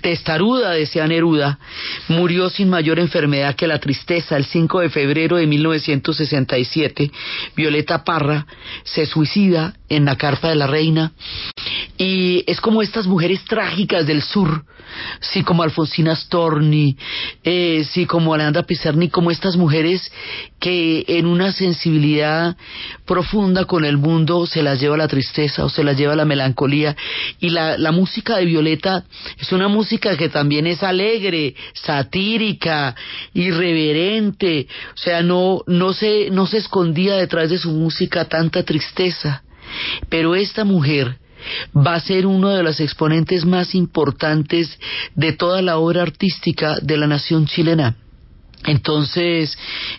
testaruda, 0.00 0.70
decía 0.70 1.06
Neruda, 1.06 1.58
murió 2.08 2.50
sin 2.50 2.70
mayor 2.70 2.98
enfermedad 2.98 3.54
que 3.54 3.66
la 3.66 3.78
tristeza. 3.78 4.36
El 4.36 4.44
5 4.44 4.80
de 4.80 4.90
febrero 4.90 5.36
de 5.36 5.46
1967, 5.46 7.10
Violeta 7.56 8.04
Parra 8.04 8.46
se 8.84 9.06
suicida 9.06 9.74
en 9.88 10.04
la 10.04 10.16
carpa 10.16 10.48
de 10.48 10.56
la 10.56 10.66
reina 10.66 11.12
Y 11.98 12.44
es 12.46 12.60
como 12.60 12.80
estas 12.80 13.08
mujeres 13.08 13.44
trágicas 13.44 14.06
del 14.06 14.22
sur, 14.22 14.64
sí, 15.20 15.42
como 15.42 15.64
Alfonsina 15.64 16.14
Storni, 16.14 16.96
eh, 17.42 17.84
sí, 17.90 18.06
como 18.06 18.32
Alejandra 18.32 18.62
Pizarni, 18.62 19.08
como 19.08 19.32
estas 19.32 19.56
mujeres 19.56 20.12
que 20.60 21.04
en 21.08 21.26
una 21.26 21.50
sensibilidad 21.50 22.56
profunda 23.04 23.64
con 23.64 23.84
el 23.84 23.98
mundo 23.98 24.46
se 24.46 24.62
las 24.62 24.80
lleva 24.80 24.96
la 24.96 25.08
tristeza 25.08 25.64
o 25.64 25.68
se 25.68 25.82
las 25.82 25.96
lleva 25.96 26.14
la 26.14 26.24
melancolía. 26.24 26.96
Y 27.40 27.50
la, 27.50 27.76
la 27.76 27.90
música 27.90 28.36
de 28.36 28.44
Violeta 28.44 29.04
es 29.36 29.50
una 29.50 29.66
música 29.66 30.16
que 30.16 30.28
también 30.28 30.68
es 30.68 30.84
alegre, 30.84 31.56
satírica, 31.74 32.94
irreverente, 33.34 34.68
o 34.94 34.96
sea, 34.96 35.22
no, 35.22 35.62
no, 35.66 35.92
se, 35.92 36.30
no 36.30 36.46
se 36.46 36.58
escondía 36.58 37.16
detrás 37.16 37.50
de 37.50 37.58
su 37.58 37.72
música 37.72 38.26
tanta 38.26 38.62
tristeza. 38.62 39.42
Pero 40.08 40.34
esta 40.34 40.64
mujer, 40.64 41.18
va 41.74 41.94
a 41.94 42.00
ser 42.00 42.26
uno 42.26 42.50
de 42.50 42.62
los 42.62 42.80
exponentes 42.80 43.44
más 43.44 43.74
importantes 43.74 44.78
de 45.14 45.32
toda 45.32 45.62
la 45.62 45.78
obra 45.78 46.02
artística 46.02 46.78
de 46.80 46.96
la 46.96 47.06
nación 47.06 47.46
chilena. 47.46 47.96
Entonces, 48.66 49.56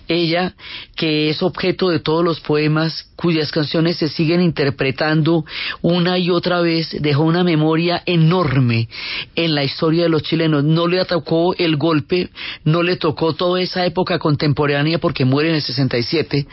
ella, 0.07 0.53
que 0.95 1.29
es 1.29 1.41
objeto 1.41 1.89
de 1.89 1.99
todos 1.99 2.23
los 2.25 2.41
poemas, 2.41 3.09
cuyas 3.15 3.51
canciones 3.51 3.97
se 3.97 4.09
siguen 4.09 4.41
interpretando 4.41 5.45
una 5.81 6.17
y 6.17 6.29
otra 6.29 6.59
vez, 6.59 6.95
dejó 6.99 7.23
una 7.23 7.43
memoria 7.43 8.03
enorme 8.05 8.89
en 9.35 9.55
la 9.55 9.63
historia 9.63 10.03
de 10.03 10.09
los 10.09 10.23
chilenos. 10.23 10.65
No 10.65 10.87
le 10.87 11.03
tocó 11.05 11.55
el 11.55 11.77
golpe, 11.77 12.29
no 12.65 12.83
le 12.83 12.97
tocó 12.97 13.33
toda 13.33 13.61
esa 13.61 13.85
época 13.85 14.19
contemporánea 14.19 14.99
porque 14.99 15.25
muere 15.25 15.49
en 15.49 15.55
el 15.55 15.61
67. 15.61 16.45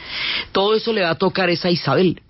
Todo 0.53 0.77
eso 0.77 0.93
le 0.93 1.03
va 1.03 1.11
a 1.11 1.17
tocar 1.17 1.51
esa 1.51 1.71
Isabel. 1.71 2.23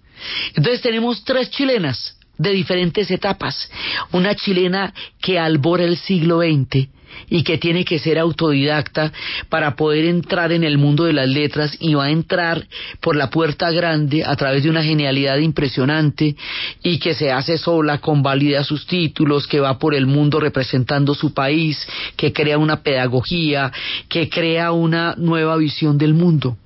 Entonces 0.54 0.80
tenemos 0.80 1.22
tres 1.24 1.50
chilenas, 1.50 2.15
de 2.38 2.50
diferentes 2.50 3.10
etapas. 3.10 3.70
Una 4.12 4.34
chilena 4.34 4.92
que 5.20 5.38
albora 5.38 5.84
el 5.84 5.96
siglo 5.96 6.40
XX 6.40 6.88
y 7.28 7.42
que 7.42 7.58
tiene 7.58 7.84
que 7.84 7.98
ser 7.98 8.18
autodidacta 8.18 9.12
para 9.48 9.74
poder 9.76 10.04
entrar 10.04 10.52
en 10.52 10.64
el 10.64 10.78
mundo 10.78 11.04
de 11.04 11.12
las 11.12 11.28
letras 11.28 11.76
y 11.80 11.94
va 11.94 12.04
a 12.04 12.10
entrar 12.10 12.66
por 13.00 13.16
la 13.16 13.30
puerta 13.30 13.70
grande 13.70 14.24
a 14.24 14.36
través 14.36 14.62
de 14.62 14.70
una 14.70 14.82
genialidad 14.82 15.38
impresionante 15.38 16.36
y 16.82 16.98
que 16.98 17.14
se 17.14 17.30
hace 17.32 17.58
sola, 17.58 17.98
convalida 17.98 18.64
sus 18.64 18.86
títulos, 18.86 19.46
que 19.46 19.60
va 19.60 19.78
por 19.78 19.94
el 19.94 20.06
mundo 20.06 20.40
representando 20.40 21.14
su 21.14 21.32
país, 21.32 21.86
que 22.16 22.32
crea 22.32 22.58
una 22.58 22.82
pedagogía, 22.82 23.72
que 24.08 24.28
crea 24.28 24.72
una 24.72 25.14
nueva 25.16 25.56
visión 25.56 25.98
del 25.98 26.14
mundo. 26.14 26.56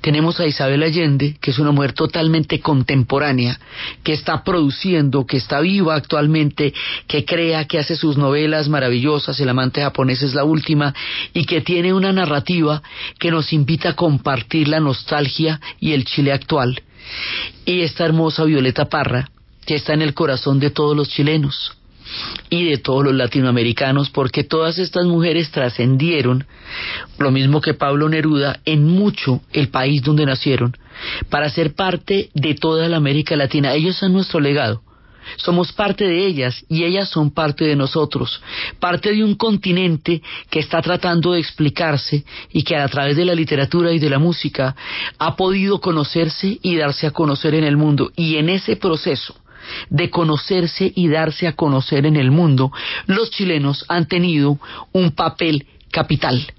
Tenemos 0.00 0.40
a 0.40 0.46
Isabel 0.46 0.82
Allende, 0.82 1.36
que 1.40 1.50
es 1.50 1.58
una 1.58 1.72
mujer 1.72 1.92
totalmente 1.92 2.60
contemporánea, 2.60 3.58
que 4.02 4.12
está 4.12 4.42
produciendo, 4.44 5.26
que 5.26 5.36
está 5.36 5.60
viva 5.60 5.94
actualmente, 5.94 6.72
que 7.06 7.24
crea, 7.24 7.66
que 7.66 7.78
hace 7.78 7.96
sus 7.96 8.16
novelas 8.16 8.68
maravillosas, 8.68 9.38
El 9.40 9.48
amante 9.48 9.82
japonés 9.82 10.22
es 10.22 10.34
la 10.34 10.44
última, 10.44 10.94
y 11.34 11.44
que 11.44 11.60
tiene 11.60 11.92
una 11.92 12.12
narrativa 12.12 12.82
que 13.18 13.30
nos 13.30 13.52
invita 13.52 13.90
a 13.90 13.96
compartir 13.96 14.68
la 14.68 14.80
nostalgia 14.80 15.60
y 15.78 15.92
el 15.92 16.04
Chile 16.04 16.32
actual. 16.32 16.82
Y 17.64 17.80
esta 17.80 18.04
hermosa 18.04 18.44
Violeta 18.44 18.88
Parra, 18.88 19.30
que 19.66 19.76
está 19.76 19.94
en 19.94 20.02
el 20.02 20.14
corazón 20.14 20.58
de 20.60 20.70
todos 20.70 20.96
los 20.96 21.08
chilenos 21.08 21.76
y 22.48 22.64
de 22.64 22.78
todos 22.78 23.04
los 23.04 23.14
latinoamericanos, 23.14 24.10
porque 24.10 24.44
todas 24.44 24.78
estas 24.78 25.06
mujeres 25.06 25.50
trascendieron, 25.50 26.46
lo 27.18 27.30
mismo 27.30 27.60
que 27.60 27.74
Pablo 27.74 28.08
Neruda, 28.08 28.60
en 28.64 28.86
mucho 28.86 29.40
el 29.52 29.68
país 29.68 30.02
donde 30.02 30.26
nacieron, 30.26 30.76
para 31.28 31.50
ser 31.50 31.74
parte 31.74 32.30
de 32.34 32.54
toda 32.54 32.88
la 32.88 32.96
América 32.96 33.36
Latina. 33.36 33.74
Ellos 33.74 33.96
son 33.96 34.12
nuestro 34.12 34.40
legado. 34.40 34.82
Somos 35.36 35.72
parte 35.72 36.04
de 36.04 36.26
ellas 36.26 36.64
y 36.68 36.84
ellas 36.84 37.08
son 37.08 37.30
parte 37.30 37.64
de 37.64 37.76
nosotros, 37.76 38.42
parte 38.80 39.12
de 39.12 39.22
un 39.22 39.34
continente 39.34 40.22
que 40.50 40.58
está 40.58 40.82
tratando 40.82 41.32
de 41.32 41.40
explicarse 41.40 42.24
y 42.52 42.62
que 42.62 42.76
a 42.76 42.88
través 42.88 43.16
de 43.16 43.24
la 43.24 43.34
literatura 43.34 43.92
y 43.92 43.98
de 43.98 44.10
la 44.10 44.18
música 44.18 44.74
ha 45.18 45.36
podido 45.36 45.80
conocerse 45.80 46.58
y 46.62 46.76
darse 46.76 47.06
a 47.06 47.12
conocer 47.12 47.54
en 47.54 47.64
el 47.64 47.76
mundo. 47.76 48.10
Y 48.16 48.36
en 48.36 48.48
ese 48.48 48.76
proceso 48.76 49.39
de 49.88 50.10
conocerse 50.10 50.92
y 50.94 51.08
darse 51.08 51.46
a 51.46 51.54
conocer 51.54 52.06
en 52.06 52.16
el 52.16 52.30
mundo, 52.30 52.72
los 53.06 53.30
chilenos 53.30 53.84
han 53.88 54.06
tenido 54.06 54.58
un 54.92 55.12
papel 55.12 55.66
capital 55.90 56.52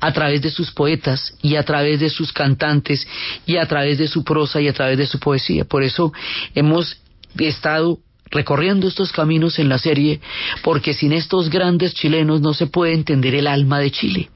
a 0.00 0.12
través 0.12 0.42
de 0.42 0.50
sus 0.50 0.70
poetas 0.70 1.34
y 1.42 1.56
a 1.56 1.62
través 1.62 2.00
de 2.00 2.10
sus 2.10 2.32
cantantes 2.32 3.06
y 3.46 3.56
a 3.56 3.66
través 3.66 3.98
de 3.98 4.08
su 4.08 4.24
prosa 4.24 4.60
y 4.60 4.68
a 4.68 4.72
través 4.72 4.98
de 4.98 5.06
su 5.06 5.18
poesía. 5.18 5.64
Por 5.64 5.82
eso 5.82 6.12
hemos 6.54 6.98
estado 7.38 7.98
recorriendo 8.30 8.88
estos 8.88 9.12
caminos 9.12 9.58
en 9.58 9.68
la 9.68 9.78
serie, 9.78 10.20
porque 10.62 10.94
sin 10.94 11.12
estos 11.12 11.50
grandes 11.50 11.94
chilenos 11.94 12.40
no 12.40 12.52
se 12.52 12.66
puede 12.66 12.92
entender 12.92 13.34
el 13.34 13.46
alma 13.46 13.78
de 13.78 13.90
Chile. 13.90 14.30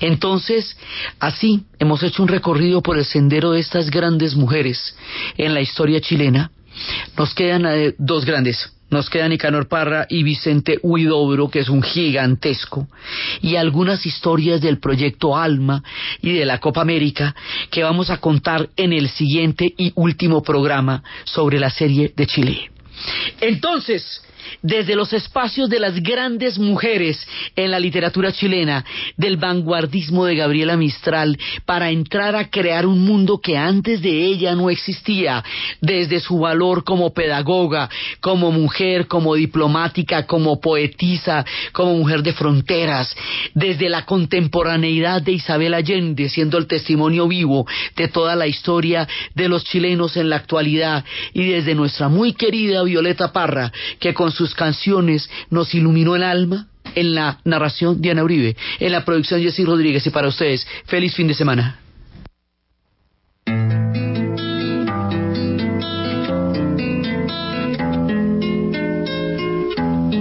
Entonces, 0.00 0.76
así 1.18 1.64
hemos 1.78 2.02
hecho 2.02 2.22
un 2.22 2.28
recorrido 2.28 2.82
por 2.82 2.98
el 2.98 3.04
sendero 3.04 3.52
de 3.52 3.60
estas 3.60 3.90
grandes 3.90 4.34
mujeres 4.34 4.96
en 5.38 5.54
la 5.54 5.60
historia 5.60 6.00
chilena, 6.00 6.50
nos 7.16 7.34
quedan 7.34 7.66
eh, 7.66 7.94
dos 7.98 8.24
grandes. 8.24 8.72
Nos 8.88 9.10
quedan 9.10 9.30
Nicanor 9.30 9.66
Parra 9.66 10.06
y 10.08 10.22
Vicente 10.22 10.78
Huidobro, 10.80 11.48
que 11.48 11.58
es 11.58 11.68
un 11.68 11.82
gigantesco, 11.82 12.86
y 13.42 13.56
algunas 13.56 14.06
historias 14.06 14.60
del 14.60 14.78
proyecto 14.78 15.36
Alma 15.36 15.82
y 16.22 16.32
de 16.32 16.44
la 16.44 16.58
Copa 16.60 16.82
América 16.82 17.34
que 17.70 17.82
vamos 17.82 18.10
a 18.10 18.18
contar 18.18 18.68
en 18.76 18.92
el 18.92 19.08
siguiente 19.08 19.74
y 19.76 19.92
último 19.96 20.40
programa 20.40 21.02
sobre 21.24 21.58
la 21.58 21.70
serie 21.70 22.12
de 22.14 22.26
Chile. 22.28 22.70
Entonces, 23.40 24.22
desde 24.62 24.94
los 24.94 25.12
espacios 25.12 25.68
de 25.68 25.80
las 25.80 26.02
grandes 26.02 26.58
mujeres 26.58 27.26
en 27.54 27.70
la 27.70 27.78
literatura 27.78 28.32
chilena, 28.32 28.84
del 29.16 29.36
vanguardismo 29.36 30.24
de 30.24 30.36
Gabriela 30.36 30.76
Mistral, 30.76 31.38
para 31.64 31.90
entrar 31.90 32.36
a 32.36 32.50
crear 32.50 32.86
un 32.86 33.04
mundo 33.04 33.40
que 33.40 33.56
antes 33.56 34.02
de 34.02 34.24
ella 34.24 34.54
no 34.54 34.70
existía, 34.70 35.42
desde 35.80 36.20
su 36.20 36.38
valor 36.38 36.84
como 36.84 37.12
pedagoga, 37.12 37.88
como 38.20 38.50
mujer, 38.50 39.06
como 39.06 39.34
diplomática, 39.34 40.26
como 40.26 40.60
poetisa, 40.60 41.44
como 41.72 41.94
mujer 41.94 42.22
de 42.22 42.32
fronteras, 42.32 43.14
desde 43.54 43.88
la 43.88 44.04
contemporaneidad 44.04 45.22
de 45.22 45.32
Isabel 45.32 45.74
Allende, 45.74 46.28
siendo 46.28 46.58
el 46.58 46.66
testimonio 46.66 47.28
vivo 47.28 47.66
de 47.96 48.08
toda 48.08 48.36
la 48.36 48.46
historia 48.46 49.08
de 49.34 49.48
los 49.48 49.64
chilenos 49.64 50.16
en 50.16 50.30
la 50.30 50.36
actualidad, 50.36 51.04
y 51.32 51.44
desde 51.44 51.74
nuestra 51.74 52.08
muy 52.08 52.32
querida 52.32 52.82
Violeta 52.82 53.32
Parra, 53.32 53.72
que 53.98 54.14
con 54.14 54.30
sus 54.36 54.54
canciones 54.54 55.28
nos 55.50 55.74
iluminó 55.74 56.14
el 56.14 56.22
alma. 56.22 56.68
En 56.94 57.14
la 57.14 57.40
narración 57.44 58.00
Diana 58.00 58.22
Uribe, 58.22 58.56
en 58.78 58.92
la 58.92 59.04
producción 59.04 59.42
Jessy 59.42 59.64
Rodríguez 59.64 60.06
y 60.06 60.10
para 60.10 60.28
ustedes, 60.28 60.66
feliz 60.86 61.14
fin 61.14 61.26
de 61.26 61.34
semana. 61.34 61.80